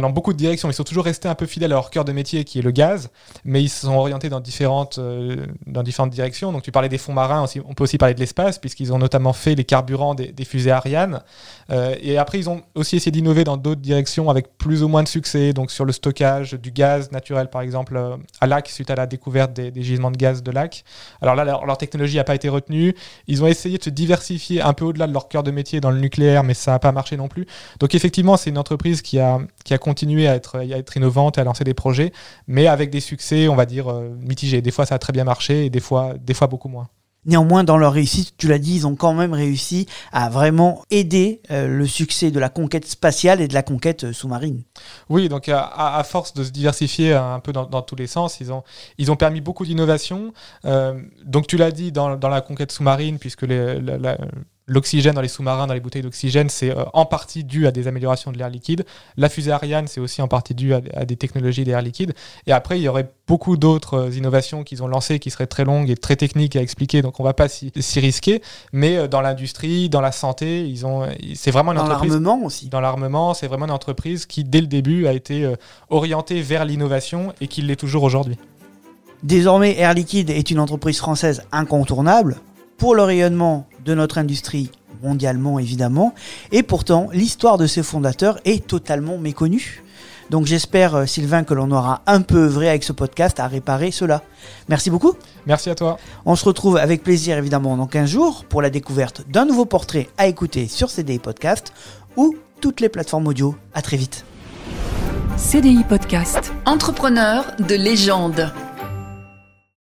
dans 0.00 0.10
beaucoup 0.10 0.32
de 0.32 0.38
directions. 0.38 0.70
Ils 0.70 0.74
sont 0.74 0.84
toujours 0.84 1.04
restés 1.04 1.28
un 1.28 1.34
peu 1.34 1.46
fidèles 1.46 1.72
à 1.72 1.76
leur 1.76 1.90
cœur 1.90 2.04
de 2.04 2.12
métier, 2.12 2.44
qui 2.44 2.58
est 2.58 2.62
le 2.62 2.70
gaz, 2.70 3.10
mais 3.44 3.62
ils 3.62 3.68
se 3.68 3.86
sont 3.86 3.94
orientés 3.94 4.28
dans 4.28 4.40
différentes, 4.40 4.98
euh, 4.98 5.46
dans 5.66 5.82
différentes 5.82 6.10
directions. 6.10 6.52
Donc 6.52 6.62
tu 6.62 6.72
parlais 6.72 6.88
des 6.88 6.98
fonds 6.98 7.12
marins, 7.12 7.44
on 7.66 7.74
peut 7.74 7.84
aussi 7.84 7.98
parler 7.98 8.14
de 8.14 8.20
l'espace, 8.20 8.58
puisqu'ils 8.58 8.92
ont 8.92 8.98
notamment 8.98 9.32
fait 9.32 9.54
les 9.54 9.64
carburants 9.64 10.14
des, 10.14 10.32
fusées 10.44 10.70
Ariane. 10.70 11.22
Euh, 11.70 11.94
et 12.00 12.18
après, 12.18 12.38
ils 12.38 12.50
ont 12.50 12.62
aussi 12.74 12.96
essayé 12.96 13.12
d'innover 13.12 13.44
dans 13.44 13.56
d'autres 13.56 13.80
directions 13.80 14.30
avec 14.30 14.58
plus 14.58 14.82
ou 14.82 14.88
moins 14.88 15.02
de 15.02 15.08
succès, 15.08 15.52
donc 15.52 15.70
sur 15.70 15.84
le 15.84 15.92
stockage 15.92 16.54
du 16.54 16.70
gaz 16.70 17.10
naturel, 17.12 17.48
par 17.48 17.62
exemple, 17.62 17.96
euh, 17.96 18.16
à 18.40 18.46
Lac, 18.46 18.68
suite 18.68 18.90
à 18.90 18.94
la 18.94 19.06
découverte 19.06 19.52
des, 19.52 19.82
gisements 19.82 20.10
de 20.10 20.16
gaz 20.16 20.42
de 20.42 20.50
Lac. 20.50 20.84
Alors 21.20 21.34
là, 21.34 21.44
leur, 21.44 21.78
technologie 21.78 22.16
n'a 22.16 22.24
pas 22.24 22.34
été 22.34 22.48
retenue. 22.48 22.94
Ils 23.26 23.42
ont 23.42 23.46
essayé 23.46 23.78
de 23.78 23.82
se 23.82 23.90
diversifier 23.90 24.62
un 24.62 24.72
peu 24.72 24.84
au-delà 24.84 25.06
de 25.06 25.12
leur 25.12 25.28
cœur 25.28 25.42
de 25.42 25.50
métier 25.50 25.80
dans 25.80 25.90
le 25.90 25.98
nucléaire, 25.98 26.44
mais 26.44 26.54
ça 26.54 26.72
n'a 26.72 26.78
pas 26.78 26.92
marché 26.92 27.16
non 27.16 27.28
plus. 27.28 27.46
Donc 27.80 27.94
effectivement, 27.94 28.36
c'est 28.36 28.50
une 28.50 28.58
entreprise 28.58 29.02
qui 29.02 29.18
a 29.18 29.38
continué 29.84 30.26
à 30.26 30.34
être, 30.34 30.56
à 30.60 30.64
être 30.64 30.96
innovante 30.96 31.36
et 31.36 31.42
à 31.42 31.44
lancer 31.44 31.62
des 31.62 31.74
projets, 31.74 32.10
mais 32.46 32.66
avec 32.66 32.88
des 32.90 33.00
succès, 33.00 33.48
on 33.48 33.54
va 33.54 33.66
dire, 33.66 33.88
euh, 33.92 34.08
mitigés. 34.18 34.62
Des 34.62 34.70
fois, 34.70 34.86
ça 34.86 34.94
a 34.94 34.98
très 34.98 35.12
bien 35.12 35.24
marché 35.24 35.66
et 35.66 35.70
des 35.70 35.80
fois, 35.80 36.14
des 36.18 36.32
fois 36.32 36.46
beaucoup 36.46 36.68
moins. 36.70 36.88
Néanmoins, 37.26 37.64
dans 37.64 37.78
leur 37.78 37.92
réussite, 37.94 38.34
tu 38.36 38.48
l'as 38.48 38.58
dit, 38.58 38.74
ils 38.76 38.86
ont 38.86 38.96
quand 38.96 39.14
même 39.14 39.32
réussi 39.32 39.86
à 40.12 40.28
vraiment 40.28 40.82
aider 40.90 41.40
euh, 41.50 41.66
le 41.68 41.86
succès 41.86 42.30
de 42.30 42.38
la 42.38 42.48
conquête 42.50 42.86
spatiale 42.86 43.40
et 43.40 43.48
de 43.48 43.54
la 43.54 43.62
conquête 43.62 44.04
euh, 44.04 44.12
sous-marine. 44.12 44.62
Oui, 45.08 45.28
donc 45.28 45.48
à, 45.48 46.02
force 46.04 46.34
de 46.34 46.44
se 46.44 46.50
diversifier 46.50 47.14
un 47.14 47.40
peu 47.40 47.52
dans, 47.52 47.64
dans 47.66 47.80
tous 47.82 47.96
les 47.96 48.06
sens, 48.06 48.40
ils 48.40 48.52
ont, 48.52 48.62
ils 48.98 49.10
ont 49.10 49.16
permis 49.16 49.40
beaucoup 49.40 49.64
d'innovation. 49.64 50.32
Euh, 50.66 51.00
donc 51.24 51.46
tu 51.46 51.56
l'as 51.56 51.72
dit 51.72 51.92
dans, 51.92 52.16
dans 52.16 52.28
la 52.28 52.42
conquête 52.42 52.72
sous-marine, 52.72 53.18
puisque 53.18 53.42
les- 53.42 53.80
la- 53.80 53.96
la- 53.98 54.18
l'oxygène 54.66 55.14
dans 55.14 55.20
les 55.20 55.28
sous-marins, 55.28 55.66
dans 55.66 55.74
les 55.74 55.80
bouteilles 55.80 56.02
d'oxygène, 56.02 56.48
c'est 56.48 56.70
euh, 56.70 56.84
en 56.92 57.04
partie 57.04 57.44
dû 57.44 57.66
à 57.66 57.70
des 57.70 57.86
améliorations 57.86 58.32
de 58.32 58.38
l'air 58.38 58.48
liquide. 58.48 58.84
La 59.16 59.28
fusée 59.28 59.52
Ariane, 59.52 59.86
c'est 59.86 60.00
aussi 60.00 60.22
en 60.22 60.28
partie 60.28 60.54
dû 60.54 60.72
à, 60.72 60.80
à 60.94 61.04
des 61.04 61.16
technologies 61.16 61.64
d'air 61.64 61.82
liquide. 61.82 62.14
Et 62.46 62.52
après, 62.52 62.78
il 62.78 62.82
y 62.82 62.88
aurait 62.88 63.10
beaucoup 63.26 63.56
d'autres 63.56 63.94
euh, 63.94 64.10
innovations 64.10 64.64
qu'ils 64.64 64.82
ont 64.82 64.86
lancées 64.86 65.18
qui 65.18 65.30
seraient 65.30 65.46
très 65.46 65.64
longues 65.64 65.90
et 65.90 65.96
très 65.96 66.16
techniques 66.16 66.56
à 66.56 66.62
expliquer, 66.62 67.02
donc 67.02 67.20
on 67.20 67.24
va 67.24 67.34
pas 67.34 67.48
s'y 67.48 68.00
risquer. 68.00 68.42
Mais 68.72 68.96
euh, 68.96 69.08
dans 69.08 69.20
l'industrie, 69.20 69.88
dans 69.88 70.00
la 70.00 70.12
santé, 70.12 70.66
ils 70.66 70.86
ont, 70.86 71.06
c'est 71.34 71.50
vraiment 71.50 71.72
une 71.72 71.78
Dans 71.78 71.84
entreprise 71.84 72.12
l'armement 72.12 72.44
aussi. 72.44 72.68
dans 72.68 72.80
l'armement, 72.80 73.34
c'est 73.34 73.46
vraiment 73.46 73.66
une 73.66 73.70
entreprise 73.70 74.26
qui, 74.26 74.44
dès 74.44 74.60
le 74.60 74.66
début, 74.66 75.06
a 75.06 75.12
été 75.12 75.52
orientée 75.90 76.40
vers 76.40 76.64
l'innovation 76.64 77.32
et 77.40 77.48
qui 77.48 77.62
l'est 77.62 77.76
toujours 77.76 78.02
aujourd'hui. 78.02 78.38
Désormais, 79.22 79.78
Air 79.78 79.94
Liquide 79.94 80.30
est 80.30 80.50
une 80.50 80.60
entreprise 80.60 80.98
française 80.98 81.42
incontournable 81.52 82.36
pour 82.76 82.94
le 82.94 83.02
rayonnement 83.02 83.66
de 83.84 83.94
notre 83.94 84.18
industrie 84.18 84.70
mondialement 85.02 85.58
évidemment, 85.58 86.14
et 86.52 86.62
pourtant 86.62 87.08
l'histoire 87.12 87.58
de 87.58 87.66
ses 87.66 87.82
fondateurs 87.82 88.38
est 88.44 88.66
totalement 88.66 89.18
méconnue. 89.18 89.82
Donc 90.30 90.46
j'espère 90.46 90.94
euh, 90.94 91.06
Sylvain 91.06 91.44
que 91.44 91.54
l'on 91.54 91.70
aura 91.70 92.02
un 92.06 92.22
peu 92.22 92.44
œuvré 92.44 92.68
avec 92.68 92.82
ce 92.82 92.92
podcast 92.92 93.40
à 93.40 93.46
réparer 93.46 93.90
cela. 93.90 94.22
Merci 94.68 94.90
beaucoup. 94.90 95.12
Merci 95.46 95.70
à 95.70 95.74
toi. 95.74 95.98
On 96.24 96.34
se 96.34 96.44
retrouve 96.44 96.78
avec 96.78 97.02
plaisir 97.02 97.36
évidemment 97.36 97.76
dans 97.76 97.86
15 97.86 98.08
jours 98.08 98.44
pour 98.48 98.62
la 98.62 98.70
découverte 98.70 99.22
d'un 99.28 99.44
nouveau 99.44 99.66
portrait 99.66 100.08
à 100.16 100.26
écouter 100.26 100.66
sur 100.66 100.90
CDI 100.90 101.18
Podcast 101.18 101.72
ou 102.16 102.36
toutes 102.60 102.80
les 102.80 102.88
plateformes 102.88 103.26
audio. 103.26 103.54
À 103.74 103.82
très 103.82 103.96
vite. 103.96 104.24
CDI 105.36 105.84
Podcast. 105.84 106.52
Entrepreneur 106.64 107.44
de 107.58 107.74
légende. 107.74 108.50